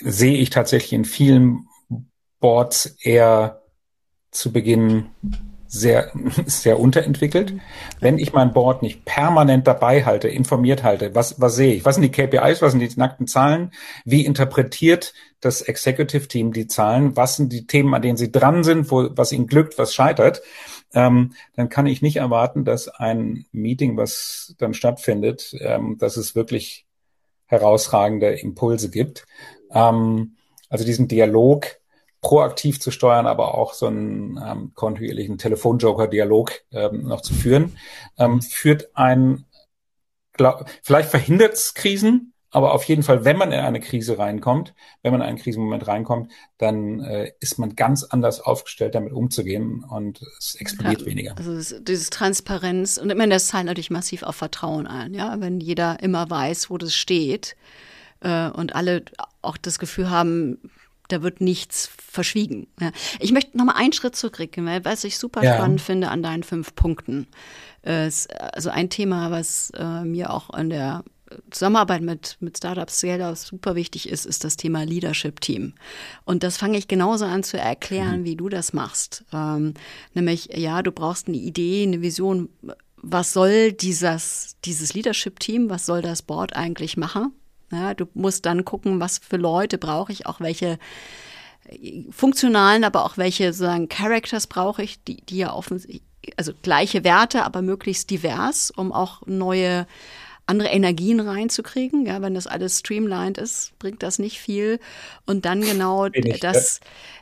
[0.00, 1.66] sehe ich tatsächlich in vielen
[2.38, 3.62] Boards eher
[4.30, 5.10] zu Beginn
[5.70, 6.10] sehr,
[6.46, 7.54] sehr unterentwickelt.
[8.00, 11.84] Wenn ich mein Board nicht permanent dabei halte, informiert halte, was, was sehe ich?
[11.84, 12.60] Was sind die KPIs?
[12.60, 13.72] Was sind die nackten Zahlen?
[14.04, 17.16] Wie interpretiert das Executive Team die Zahlen?
[17.16, 20.42] Was sind die Themen, an denen sie dran sind, wo, was ihnen glückt, was scheitert?
[20.92, 26.34] Ähm, dann kann ich nicht erwarten, dass ein Meeting, was dann stattfindet, ähm, dass es
[26.34, 26.84] wirklich
[27.46, 29.24] herausragende Impulse gibt.
[29.72, 30.32] Ähm,
[30.68, 31.79] also diesen Dialog
[32.20, 37.76] proaktiv zu steuern, aber auch so einen ähm, kontinuierlichen Telefonjoker-Dialog ähm, noch zu führen,
[38.18, 39.46] ähm, führt ein,
[40.32, 44.74] glaub, vielleicht verhindert es Krisen, aber auf jeden Fall, wenn man in eine Krise reinkommt,
[45.02, 49.84] wenn man in einen Krisenmoment reinkommt, dann äh, ist man ganz anders aufgestellt, damit umzugehen
[49.84, 51.34] und es explodiert ja, weniger.
[51.38, 55.40] Also das, dieses Transparenz und ich meine, das zahlt natürlich massiv auf Vertrauen ein, ja,
[55.40, 57.56] wenn jeder immer weiß, wo das steht
[58.20, 59.04] äh, und alle
[59.42, 60.58] auch das Gefühl haben,
[61.12, 62.66] da wird nichts verschwiegen.
[62.80, 62.92] Ja.
[63.18, 65.54] Ich möchte noch mal einen Schritt zurückgehen, weil was ich super ja.
[65.54, 67.26] spannend finde an deinen fünf Punkten.
[67.82, 71.02] Ist also ein Thema, was äh, mir auch an der
[71.50, 75.74] Zusammenarbeit mit, mit Startups sehr super wichtig ist, ist das Thema Leadership Team.
[76.24, 78.24] Und das fange ich genauso an zu erklären, mhm.
[78.24, 79.24] wie du das machst.
[79.32, 79.74] Ähm,
[80.14, 82.48] nämlich, ja, du brauchst eine Idee, eine Vision.
[82.96, 87.32] Was soll dieses, dieses Leadership Team, was soll das Board eigentlich machen?
[87.72, 90.78] Ja, du musst dann gucken, was für Leute brauche ich, auch welche
[91.68, 96.02] äh, funktionalen, aber auch welche sozusagen Characters brauche ich, die, die ja offensichtlich,
[96.36, 99.86] also gleiche Werte, aber möglichst divers, um auch neue
[100.50, 102.04] andere Energien reinzukriegen.
[102.04, 104.80] Ja, wenn das alles streamlined ist, bringt das nicht viel.
[105.24, 106.08] Und dann genau
[106.40, 106.80] das,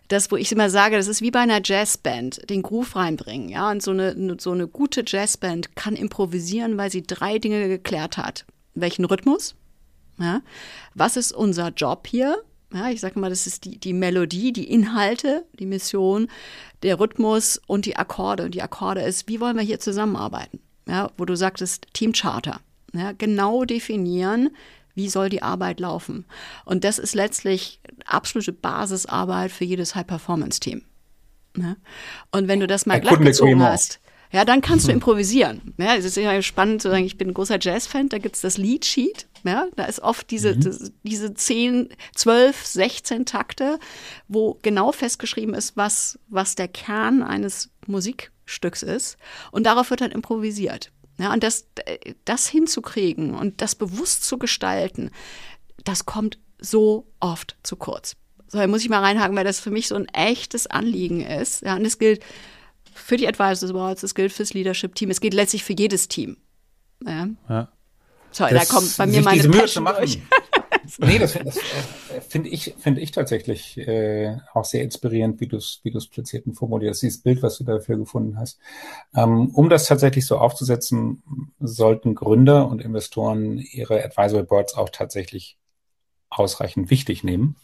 [0.09, 3.51] das, wo ich immer sage, das ist wie bei einer Jazzband, den Groove reinbringen.
[3.51, 8.17] Ja, und so eine, so eine gute Jazzband kann improvisieren, weil sie drei Dinge geklärt
[8.17, 8.47] hat.
[8.75, 9.55] Welchen Rhythmus?
[10.19, 10.43] Ja?
[10.95, 12.43] Was ist unser Job hier?
[12.73, 16.29] Ja, ich sage mal, das ist die, die Melodie, die Inhalte, die Mission,
[16.83, 18.45] der Rhythmus und die Akkorde.
[18.45, 20.61] Und die Akkorde ist, wie wollen wir hier zusammenarbeiten?
[20.87, 22.61] Ja, wo du sagtest, Teamcharter.
[22.93, 24.51] Ja, genau definieren,
[24.95, 26.27] wie soll die Arbeit laufen.
[26.65, 30.83] Und das ist letztlich absolute Basisarbeit für jedes High-Performance-Team.
[32.33, 34.97] Und wenn du das mal glatt gezogen hast, ja, dann kannst du hm.
[34.97, 35.75] improvisieren.
[35.79, 38.59] Ja, es ist ja spannend zu sagen, ich bin ein großer Jazz-Fan, da gibt's das
[38.59, 39.27] Lead-Sheet.
[39.45, 40.61] Ja, da ist oft diese, mhm.
[40.61, 43.79] das, diese 10, 12, 16 Takte,
[44.27, 49.17] wo genau festgeschrieben ist, was, was der Kern eines Musikstücks ist.
[49.53, 50.91] Und darauf wird dann improvisiert.
[51.19, 51.67] Ja, und das,
[52.25, 55.11] das hinzukriegen und das bewusst zu gestalten,
[55.85, 58.17] das kommt so oft zu kurz.
[58.49, 61.63] So, da muss ich mal reinhaken, weil das für mich so ein echtes Anliegen ist.
[61.63, 62.25] Ja, und es gilt
[62.99, 66.37] für die Advisors Boards, es gilt fürs Leadership Team, es gilt letztlich für jedes Team.
[67.05, 67.29] Ja.
[67.49, 67.69] ja.
[68.31, 70.19] Sorry, das, da kommt bei mir meine Passion durch.
[70.99, 75.57] nee, das, das äh, finde ich, finde ich tatsächlich äh, auch sehr inspirierend, wie du
[75.57, 78.59] es wie du's platziert und formulierst, dieses Bild, was du dafür gefunden hast.
[79.15, 81.23] Ähm, um das tatsächlich so aufzusetzen,
[81.59, 85.59] sollten Gründer und Investoren ihre Advisory Boards auch tatsächlich
[86.31, 87.57] ausreichend wichtig nehmen.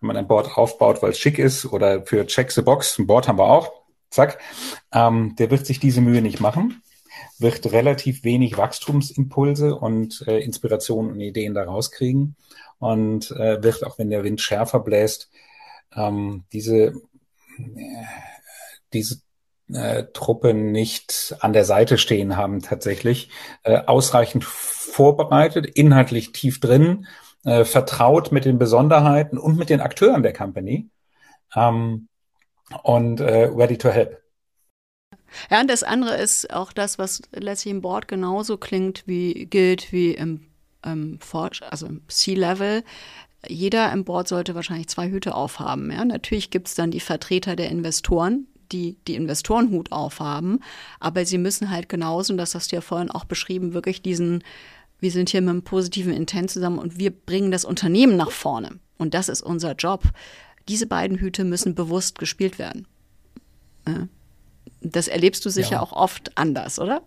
[0.00, 3.06] Wenn man ein Board aufbaut, weil es schick ist oder für Check the Box, ein
[3.06, 3.72] Board haben wir auch,
[4.14, 4.38] zack,
[4.92, 6.82] ähm, der wird sich diese Mühe nicht machen,
[7.38, 12.36] wird relativ wenig Wachstumsimpulse und äh, Inspirationen und Ideen daraus kriegen
[12.78, 15.30] und äh, wird, auch wenn der Wind schärfer bläst,
[15.94, 16.94] ähm, diese,
[17.58, 18.04] äh,
[18.92, 19.20] diese
[19.72, 23.30] äh, Truppe nicht an der Seite stehen haben tatsächlich,
[23.62, 27.06] äh, ausreichend vorbereitet, inhaltlich tief drin,
[27.44, 30.88] äh, vertraut mit den Besonderheiten und mit den Akteuren der Company.
[31.54, 32.08] Ähm,
[32.82, 34.20] und äh, ready to help.
[35.50, 39.92] Ja, und das andere ist auch das, was letztlich im Board genauso klingt, wie gilt
[39.92, 40.46] wie im,
[40.84, 41.18] im
[41.70, 42.84] also im C-Level.
[43.46, 45.90] Jeder im Board sollte wahrscheinlich zwei Hüte aufhaben.
[45.90, 46.04] Ja?
[46.04, 50.60] Natürlich gibt es dann die Vertreter der Investoren, die die Investorenhut aufhaben,
[50.98, 54.42] aber sie müssen halt genauso, und das hast du ja vorhin auch beschrieben, wirklich diesen,
[54.98, 58.78] wir sind hier mit einem positiven Intent zusammen und wir bringen das Unternehmen nach vorne.
[58.96, 60.04] Und das ist unser Job.
[60.68, 62.86] Diese beiden Hüte müssen bewusst gespielt werden.
[63.86, 64.08] Ja.
[64.80, 65.80] Das erlebst du sicher ja.
[65.80, 67.02] auch oft anders, oder?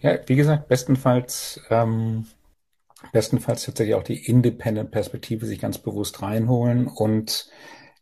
[0.00, 2.26] Ja, wie gesagt, bestenfalls, ähm,
[3.12, 7.48] bestenfalls tatsächlich auch die Independent-Perspektive sich ganz bewusst reinholen und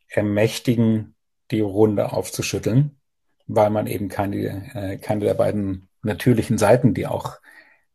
[0.09, 1.15] ermächtigen,
[1.51, 2.99] die Runde aufzuschütteln,
[3.47, 4.37] weil man eben keine,
[4.75, 7.39] äh, keine der beiden natürlichen Seiten, die auch,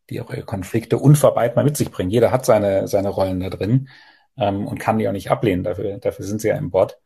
[0.09, 2.09] die auch ihre Konflikte unvermeidbar mit sich bringen.
[2.09, 3.89] Jeder hat seine, seine Rollen da drin
[4.37, 5.63] ähm, und kann die auch nicht ablehnen.
[5.63, 6.99] Dafür, dafür sind sie ja im Bord,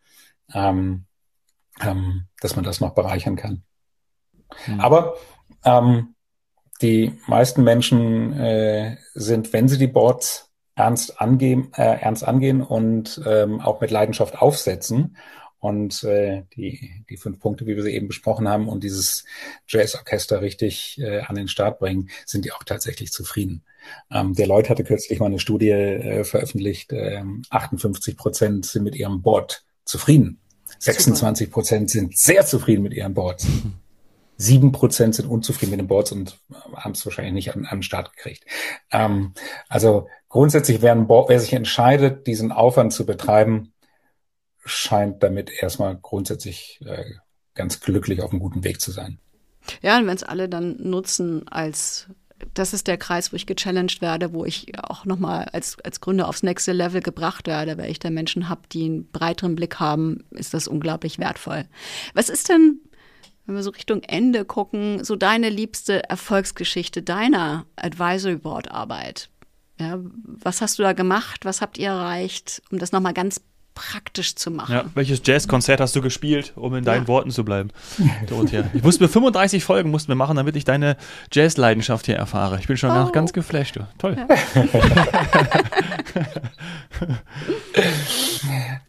[0.54, 1.06] ähm,
[1.82, 3.64] ähm, dass man das noch bereichern kann.
[4.68, 4.80] Mhm.
[4.80, 5.16] Aber
[5.64, 6.16] ähm,
[6.82, 13.22] die meisten Menschen äh, sind, wenn sie die Boards ernst angehen, äh, ernst angehen und
[13.26, 15.18] ähm, auch mit Leidenschaft aufsetzen
[15.62, 19.26] und äh, die, die fünf Punkte, wie wir sie eben besprochen haben, und dieses
[19.68, 23.64] Jazzorchester richtig äh, an den Start bringen, sind die auch tatsächlich zufrieden.
[24.12, 28.96] Ähm, der Lloyd hatte kürzlich mal eine Studie äh, veröffentlicht, äh, 58 Prozent sind mit
[28.96, 30.40] ihrem Board zufrieden.
[30.80, 33.46] 26 Prozent sind sehr zufrieden mit ihren Boards.
[34.38, 36.40] Sieben Prozent sind unzufrieden mit den Boards und
[36.74, 38.46] haben es wahrscheinlich nicht an, an den Start gekriegt.
[38.92, 39.34] Ähm,
[39.70, 43.71] also grundsätzlich, wer, Board, wer sich entscheidet, diesen Aufwand zu betreiben,
[44.66, 47.04] scheint damit erstmal grundsätzlich äh,
[47.56, 49.20] ganz glücklich auf einem guten Weg zu sein.
[49.82, 52.08] Ja, und wenn es alle dann nutzen als
[52.54, 56.28] das ist der Kreis, wo ich gechallenged werde, wo ich auch nochmal als, als Gründer
[56.28, 60.24] aufs nächste Level gebracht werde, weil ich da Menschen habe, die einen breiteren Blick haben,
[60.32, 61.66] ist das unglaublich wertvoll.
[62.14, 62.80] Was ist denn,
[63.46, 69.30] wenn wir so Richtung Ende gucken, so deine liebste Erfolgsgeschichte deiner Advisory Board Arbeit?
[69.80, 71.46] Ja, was hast du da gemacht?
[71.46, 73.42] Was habt ihr erreicht, um das nochmal ganz
[73.74, 74.74] praktisch zu machen.
[74.74, 77.08] Ja, welches Jazzkonzert hast du gespielt, um in deinen ja.
[77.08, 77.70] Worten zu bleiben,
[78.28, 78.64] Dorothea?
[78.74, 80.98] Ich musste mir 35 Folgen mussten wir machen, damit ich deine
[81.32, 82.60] Jazzleidenschaft hier erfahre.
[82.60, 83.12] Ich bin schon oh.
[83.12, 83.78] ganz geflasht.
[83.78, 83.88] Du.
[83.98, 84.18] Toll.
[84.18, 84.28] Ja.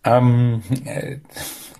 [0.19, 1.19] ähm, äh,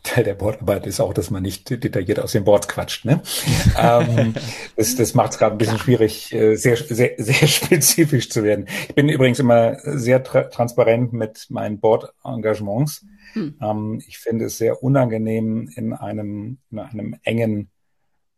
[0.03, 3.05] Teil der Bordarbeit ist auch, dass man nicht detailliert aus den Boards quatscht.
[3.05, 3.23] Ne?
[3.81, 4.35] ähm,
[4.77, 8.67] das das macht es gerade ein bisschen schwierig, äh, sehr, sehr, sehr spezifisch zu werden.
[8.89, 13.07] Ich bin übrigens immer sehr tra transparent mit meinen Board-Engagements.
[13.35, 13.55] Hm.
[13.61, 17.71] Ähm, ich finde es sehr unangenehm in einem, in einem engen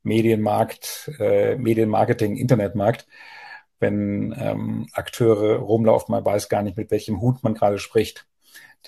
[0.03, 3.07] Medienmarkt, äh, Medienmarketing, Internetmarkt,
[3.81, 8.27] wenn ähm, Akteure rumlaufen, man weiß gar nicht, mit welchem Hut man gerade spricht.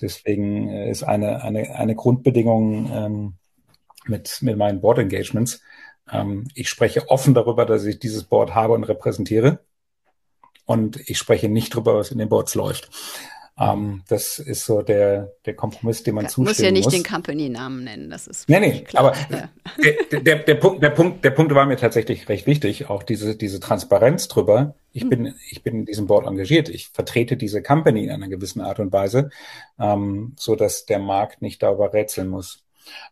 [0.01, 3.33] Deswegen äh, ist eine, eine, eine Grundbedingung ähm,
[4.05, 5.61] mit, mit meinen Board Engagements.
[6.11, 9.59] Ähm, ich spreche offen darüber, dass ich dieses Board habe und repräsentiere.
[10.65, 12.89] Und ich spreche nicht darüber, was in den Boards läuft.
[13.59, 16.57] Ähm, das ist so der, der Kompromiss, den man ja, zustimmen muss.
[16.57, 16.93] muss ja nicht muss.
[16.93, 19.05] den Company-Namen nennen, das ist Nee, nee, klar.
[19.05, 19.49] aber ja.
[20.11, 23.35] der, der, der, Punkt, der, Punkt, der Punkt war mir tatsächlich recht wichtig, auch diese,
[23.35, 24.75] diese Transparenz drüber.
[24.91, 25.09] Ich hm.
[25.09, 26.69] bin, ich bin in diesem Board engagiert.
[26.69, 29.31] Ich vertrete diese Company in einer gewissen Art und Weise,
[29.79, 32.63] ähm, so dass der Markt nicht darüber rätseln muss.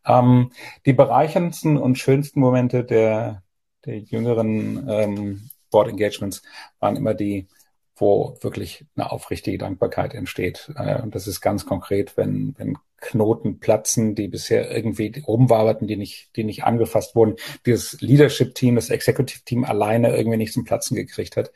[0.06, 0.52] Ähm,
[0.86, 3.42] die bereicherndsten und schönsten Momente der,
[3.86, 6.44] der jüngeren ähm, Board Engagements
[6.80, 7.48] waren immer die
[7.96, 10.72] wo wirklich eine aufrichtige Dankbarkeit entsteht.
[10.76, 15.98] Äh, und das ist ganz konkret, wenn, wenn Knoten platzen, die bisher irgendwie rumwaberten, die
[15.98, 21.38] nicht, die nicht angefasst wurden, dieses Leadership-Team, das Executive-Team alleine irgendwie nicht zum Platzen gekriegt
[21.38, 21.52] hat.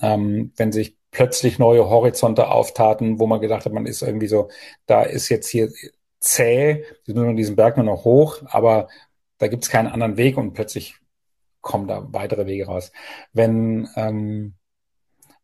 [0.00, 4.48] Ähm, wenn sich plötzlich neue Horizonte auftaten, wo man gedacht hat, man ist irgendwie so,
[4.86, 5.70] da ist jetzt hier
[6.20, 8.88] zäh, wir nur diesen Berg nur noch hoch, aber
[9.38, 10.96] da gibt's keinen anderen Weg und plötzlich
[11.62, 12.92] kommen da weitere Wege raus.
[13.32, 14.54] Wenn ähm,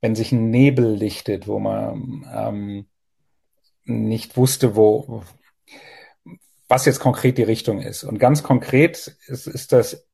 [0.00, 2.86] wenn sich ein Nebel lichtet, wo man ähm,
[3.84, 5.22] nicht wusste, wo,
[6.68, 8.04] was jetzt konkret die Richtung ist.
[8.04, 10.06] Und ganz konkret ist, ist das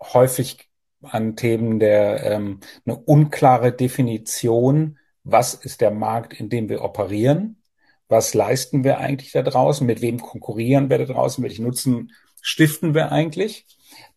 [0.00, 0.68] häufig
[1.02, 7.62] an Themen der ähm, eine unklare Definition, was ist der Markt, in dem wir operieren,
[8.08, 12.94] was leisten wir eigentlich da draußen, mit wem konkurrieren wir da draußen, welchen Nutzen stiften
[12.94, 13.66] wir eigentlich.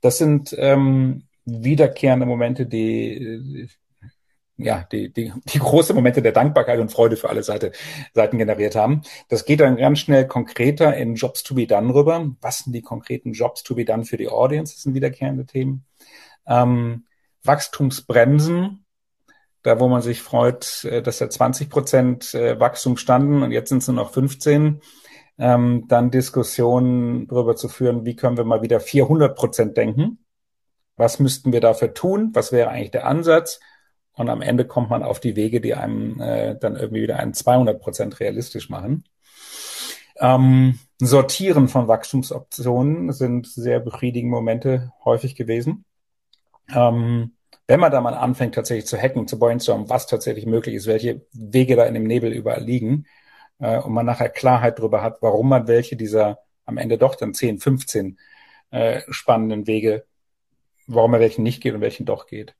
[0.01, 3.67] Das sind ähm, wiederkehrende Momente, die,
[4.59, 7.71] ja, die, die, die große Momente der Dankbarkeit und Freude für alle Seite,
[8.13, 9.01] Seiten generiert haben.
[9.29, 12.29] Das geht dann ganz schnell konkreter in Jobs to be done rüber.
[12.41, 14.73] Was sind die konkreten Jobs to be done für die Audience?
[14.73, 15.85] Das sind wiederkehrende Themen.
[16.45, 17.05] Ähm,
[17.43, 18.85] Wachstumsbremsen,
[19.63, 23.69] da wo man sich freut, äh, dass da 20 Prozent äh, Wachstum standen und jetzt
[23.69, 24.81] sind es nur noch 15.
[25.37, 30.25] Ähm, dann Diskussionen darüber zu führen, wie können wir mal wieder 400 Prozent denken?
[30.97, 32.31] Was müssten wir dafür tun?
[32.33, 33.61] Was wäre eigentlich der Ansatz?
[34.19, 37.33] Und am Ende kommt man auf die Wege, die einem äh, dann irgendwie wieder einen
[37.33, 39.05] 200 Prozent realistisch machen.
[40.17, 45.85] Ähm, Sortieren von Wachstumsoptionen sind sehr befriedigende Momente häufig gewesen.
[46.75, 47.31] Ähm,
[47.65, 51.25] wenn man da mal anfängt, tatsächlich zu hacken, zu brainstormen, was tatsächlich möglich ist, welche
[51.31, 53.05] Wege da in dem Nebel überall liegen,
[53.59, 57.33] äh, und man nachher Klarheit darüber hat, warum man welche dieser am Ende doch dann
[57.33, 58.19] 10, 15
[58.71, 60.03] äh, spannenden Wege,
[60.87, 62.53] warum man welchen nicht geht und welchen doch geht.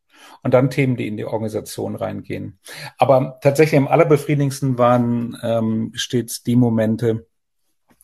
[0.44, 2.60] Und dann Themen, die in die Organisation reingehen.
[2.98, 7.28] Aber tatsächlich am allerbefriedigendsten waren ähm, stets die Momente,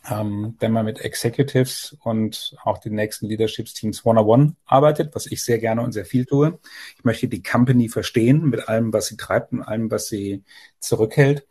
[0.10, 5.60] ähm, wenn man mit Executives und auch den nächsten Leaderships-Teams one-on-one arbeitet, was ich sehr
[5.60, 6.60] gerne und sehr viel tue.
[6.98, 10.44] Ich möchte die Company verstehen mit allem, was sie treibt und allem, was sie
[10.80, 11.48] zurückhält.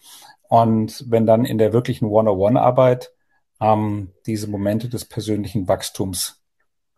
[0.48, 3.12] Und wenn dann in der wirklichen One-on-One-Arbeit
[3.60, 6.42] ähm, diese Momente des persönlichen Wachstums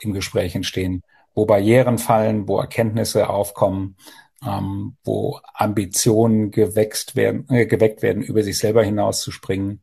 [0.01, 1.03] im Gespräch entstehen,
[1.37, 3.97] wo Barrieren fallen, wo Erkenntnisse aufkommen,
[4.45, 9.83] ähm, wo Ambitionen gewächst werden, äh, geweckt werden, über sich selber hinauszuspringen.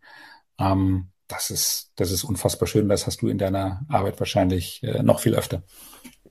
[0.60, 2.90] Ähm, das ist, das ist unfassbar schön.
[2.90, 5.64] Das hast du in deiner Arbeit wahrscheinlich äh, noch viel öfter.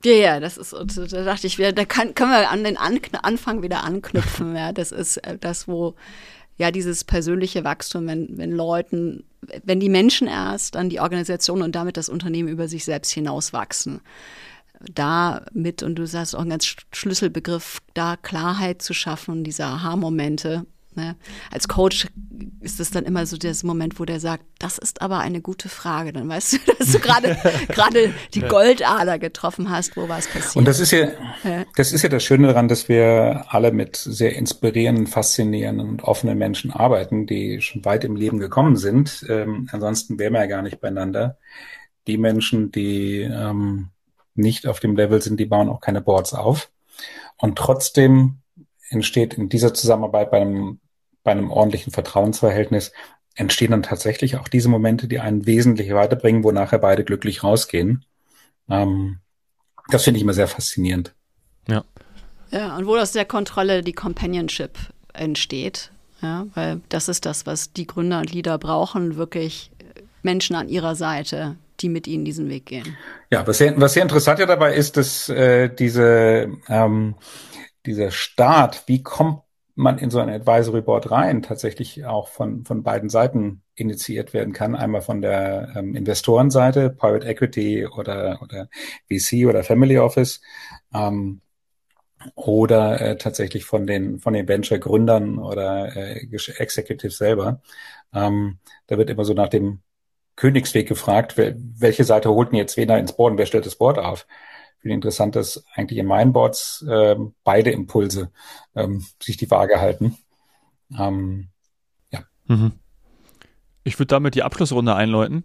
[0.05, 3.63] Ja, ja, das ist, da dachte ich, da kann, können wir an den an Anfang
[3.63, 4.57] wieder anknüpfen.
[4.57, 5.95] Ja, das ist äh, das, wo
[6.57, 9.25] ja dieses persönliche Wachstum, wenn, wenn Leuten,
[9.65, 14.01] wenn die Menschen erst, dann die Organisation und damit das Unternehmen über sich selbst hinauswachsen.
[14.93, 20.67] Da mit, und du sagst auch ein ganz Schlüsselbegriff, da Klarheit zu schaffen, diese Aha-Momente,
[20.95, 21.17] Ne?
[21.51, 22.07] Als Coach
[22.61, 25.71] ist es dann immer so der Moment, wo der sagt, das ist aber eine gute
[25.71, 26.13] Frage.
[26.13, 27.37] Dann weißt du, dass du gerade
[27.69, 30.57] gerade die Goldader getroffen hast, wo was passiert.
[30.57, 31.09] Und das ist ja,
[31.45, 36.05] ja, das ist ja das Schöne daran, dass wir alle mit sehr inspirierenden, faszinierenden und
[36.05, 39.25] offenen Menschen arbeiten, die schon weit im Leben gekommen sind.
[39.31, 41.39] Ähm, ansonsten wären wir ja gar nicht beieinander.
[42.07, 43.89] Die Menschen, die ähm,
[44.35, 46.71] nicht auf dem Level sind, die bauen auch keine Boards auf.
[47.37, 48.39] Und trotzdem
[48.89, 50.81] entsteht in dieser Zusammenarbeit bei einem,
[51.23, 52.93] bei einem ordentlichen Vertrauensverhältnis,
[53.35, 58.05] entstehen dann tatsächlich auch diese Momente, die einen wesentlich weiterbringen, wo nachher beide glücklich rausgehen.
[58.69, 59.19] Ähm,
[59.89, 61.15] das finde ich immer sehr faszinierend.
[61.69, 61.85] Ja.
[62.51, 64.79] Ja, und wo aus der Kontrolle die Companionship
[65.15, 65.91] entsteht.
[66.21, 69.71] Ja, weil das ist das, was die Gründer und Leader brauchen, wirklich
[70.23, 72.97] Menschen an ihrer Seite, die mit ihnen diesen Weg gehen.
[73.31, 77.17] Ja, was sehr, was sehr interessant ja dabei ist, dass äh, diese ähm,
[77.87, 79.43] dieser Start, wie kommt
[79.75, 84.53] man in so ein Advisory Board rein, tatsächlich auch von, von beiden Seiten initiiert werden
[84.53, 84.77] kann.
[84.77, 88.69] Einmal von der ähm, Investorenseite, Private Equity oder, oder
[89.09, 90.43] VC oder Family Office,
[90.93, 91.41] ähm,
[92.35, 96.27] oder äh, tatsächlich von den, von den Venture-Gründern oder äh,
[96.59, 97.61] Executives selber.
[98.15, 99.81] Ähm, da wird immer so nach dem
[100.37, 103.99] Königsweg gefragt, welche Seite holt denn jetzt wen ins Board und wer stellt das Board
[103.99, 104.27] auf?
[104.83, 108.31] viel interessant, dass eigentlich in meinen Boards äh, beide Impulse
[108.75, 110.19] ähm, sich die Waage halten.
[110.99, 111.49] Ähm,
[112.11, 112.25] ja.
[112.47, 112.73] Mhm.
[113.85, 115.45] Ich würde damit die Abschlussrunde einläuten.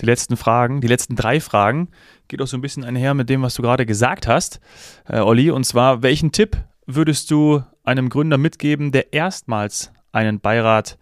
[0.00, 1.88] Die letzten Fragen, die letzten drei Fragen,
[2.28, 4.60] geht auch so ein bisschen einher mit dem, was du gerade gesagt hast,
[5.08, 5.50] äh, Olli.
[5.50, 10.98] Und zwar, welchen Tipp würdest du einem Gründer mitgeben, der erstmals einen Beirat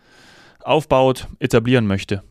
[0.62, 2.22] aufbaut, etablieren möchte?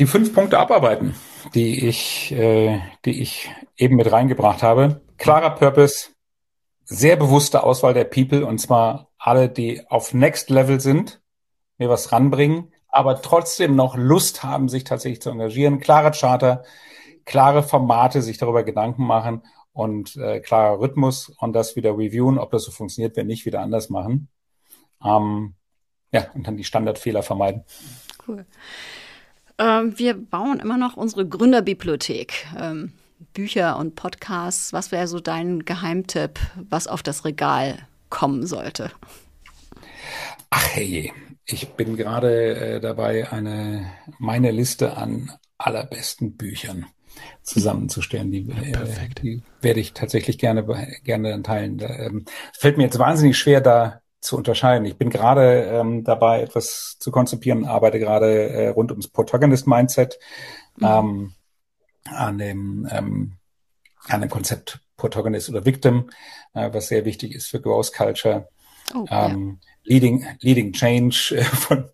[0.00, 1.14] Die fünf Punkte abarbeiten,
[1.52, 5.02] die ich, äh, die ich eben mit reingebracht habe.
[5.18, 6.08] Klarer Purpose,
[6.86, 11.20] sehr bewusste Auswahl der People und zwar alle, die auf Next Level sind,
[11.76, 15.80] mir was ranbringen, aber trotzdem noch Lust haben, sich tatsächlich zu engagieren.
[15.80, 16.64] Klarer Charter,
[17.26, 19.42] klare Formate, sich darüber Gedanken machen
[19.74, 23.60] und äh, klarer Rhythmus und das wieder reviewen, ob das so funktioniert, wenn nicht, wieder
[23.60, 24.30] anders machen.
[25.04, 25.56] Ähm,
[26.10, 27.64] ja, und dann die Standardfehler vermeiden.
[28.26, 28.46] Cool.
[29.60, 32.46] Ähm, wir bauen immer noch unsere Gründerbibliothek.
[32.58, 32.92] Ähm,
[33.34, 34.72] Bücher und Podcasts.
[34.72, 36.40] Was wäre so dein Geheimtipp,
[36.70, 38.90] was auf das Regal kommen sollte?
[40.48, 41.12] Ach hey,
[41.44, 46.86] ich bin gerade äh, dabei, eine meine Liste an allerbesten Büchern
[47.42, 48.30] zusammenzustellen.
[48.30, 50.64] Die, äh, die werde ich tatsächlich gerne
[51.04, 51.76] gerne teilen.
[51.76, 52.24] Da, ähm,
[52.58, 54.86] fällt mir jetzt wahnsinnig schwer, da zu unterscheiden.
[54.86, 60.18] Ich bin gerade ähm, dabei, etwas zu konzipieren, arbeite gerade äh, rund ums Protagonist-Mindset
[60.76, 60.86] mhm.
[60.86, 61.32] ähm,
[62.04, 63.32] an dem ähm,
[64.08, 66.10] an dem Konzept Protagonist oder Victim,
[66.54, 68.48] äh, was sehr wichtig ist für Growth Culture.
[68.94, 69.70] Oh, ähm, ja.
[69.84, 71.88] Leading, Leading Change äh, von,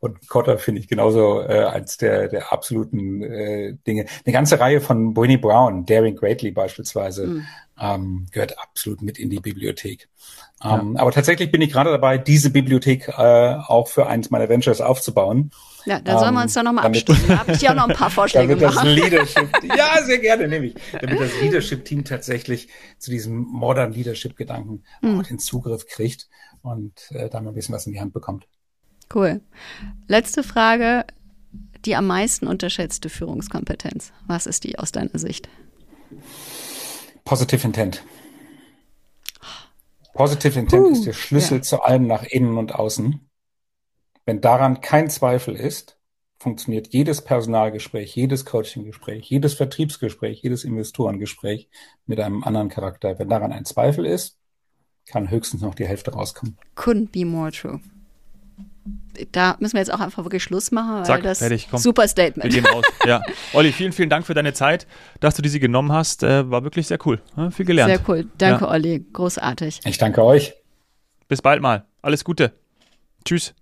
[0.00, 4.06] von Cotter finde ich genauso äh, als der, der absoluten äh, Dinge.
[4.24, 7.46] Eine ganze Reihe von Bonnie Brown, Daring Greatly beispielsweise, mm.
[7.82, 10.08] Ähm, gehört absolut mit in die Bibliothek.
[10.62, 11.00] Ähm, ja.
[11.00, 15.50] Aber tatsächlich bin ich gerade dabei, diese Bibliothek äh, auch für eins meiner Ventures aufzubauen.
[15.84, 17.24] Ja, da sollen wir uns dann nochmal abstimmen.
[17.26, 20.46] Da habe ich dir auch noch ein paar Vorschläge damit das Leadership, Ja, sehr gerne,
[20.46, 20.74] nehme ich.
[21.00, 22.68] Damit das Leadership-Team tatsächlich
[22.98, 25.18] zu diesem Modern Leadership-Gedanken mhm.
[25.18, 26.28] auch den Zugriff kriegt
[26.62, 28.46] und äh, da mal ein bisschen was in die Hand bekommt.
[29.12, 29.40] Cool.
[30.06, 31.04] Letzte Frage.
[31.84, 34.12] Die am meisten unterschätzte Führungskompetenz.
[34.28, 35.48] Was ist die aus deiner Sicht?
[37.24, 38.04] Positive Intent.
[40.14, 41.62] Positive Intent uh, ist der Schlüssel ja.
[41.62, 43.28] zu allem nach innen und außen.
[44.24, 45.98] Wenn daran kein Zweifel ist,
[46.38, 51.68] funktioniert jedes Personalgespräch, jedes Coachinggespräch, jedes Vertriebsgespräch, jedes Investorengespräch
[52.06, 53.18] mit einem anderen Charakter.
[53.18, 54.38] Wenn daran ein Zweifel ist,
[55.06, 56.58] kann höchstens noch die Hälfte rauskommen.
[56.76, 57.80] Couldn't be more true.
[59.30, 61.78] Da müssen wir jetzt auch einfach wirklich Schluss machen, weil Zack, das fertig, komm.
[61.78, 62.52] super Statement.
[62.52, 62.84] Wir gehen raus.
[63.06, 63.22] Ja.
[63.52, 64.86] Olli, vielen, vielen Dank für deine Zeit,
[65.20, 66.22] dass du diese genommen hast.
[66.22, 67.20] Äh, war wirklich sehr cool.
[67.36, 67.92] Ja, viel gelernt.
[67.92, 68.28] Sehr cool.
[68.38, 68.70] Danke, ja.
[68.70, 69.04] Olli.
[69.12, 69.80] Großartig.
[69.84, 70.54] Ich danke euch.
[71.28, 71.84] Bis bald mal.
[72.00, 72.52] Alles Gute.
[73.24, 73.54] Tschüss.